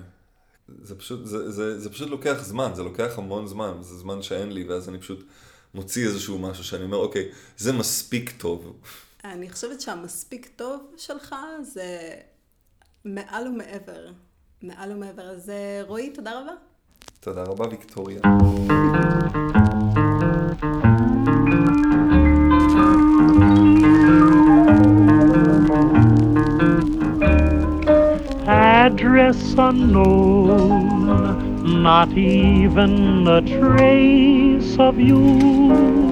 [0.81, 4.51] זה פשוט, זה, זה, זה פשוט לוקח זמן, זה לוקח המון זמן, זה זמן שאין
[4.51, 5.27] לי, ואז אני פשוט
[5.73, 8.81] מוציא איזשהו משהו שאני אומר, אוקיי, זה מספיק טוב.
[9.23, 12.19] אני חושבת שהמספיק טוב שלך זה
[13.05, 14.11] מעל ומעבר.
[14.61, 15.29] מעל ומעבר.
[15.29, 16.51] אז אה, רועי, תודה רבה.
[17.19, 18.19] תודה רבה, ויקטוריה.
[28.47, 31.05] Address unknown,
[31.83, 36.08] not even a trace of you.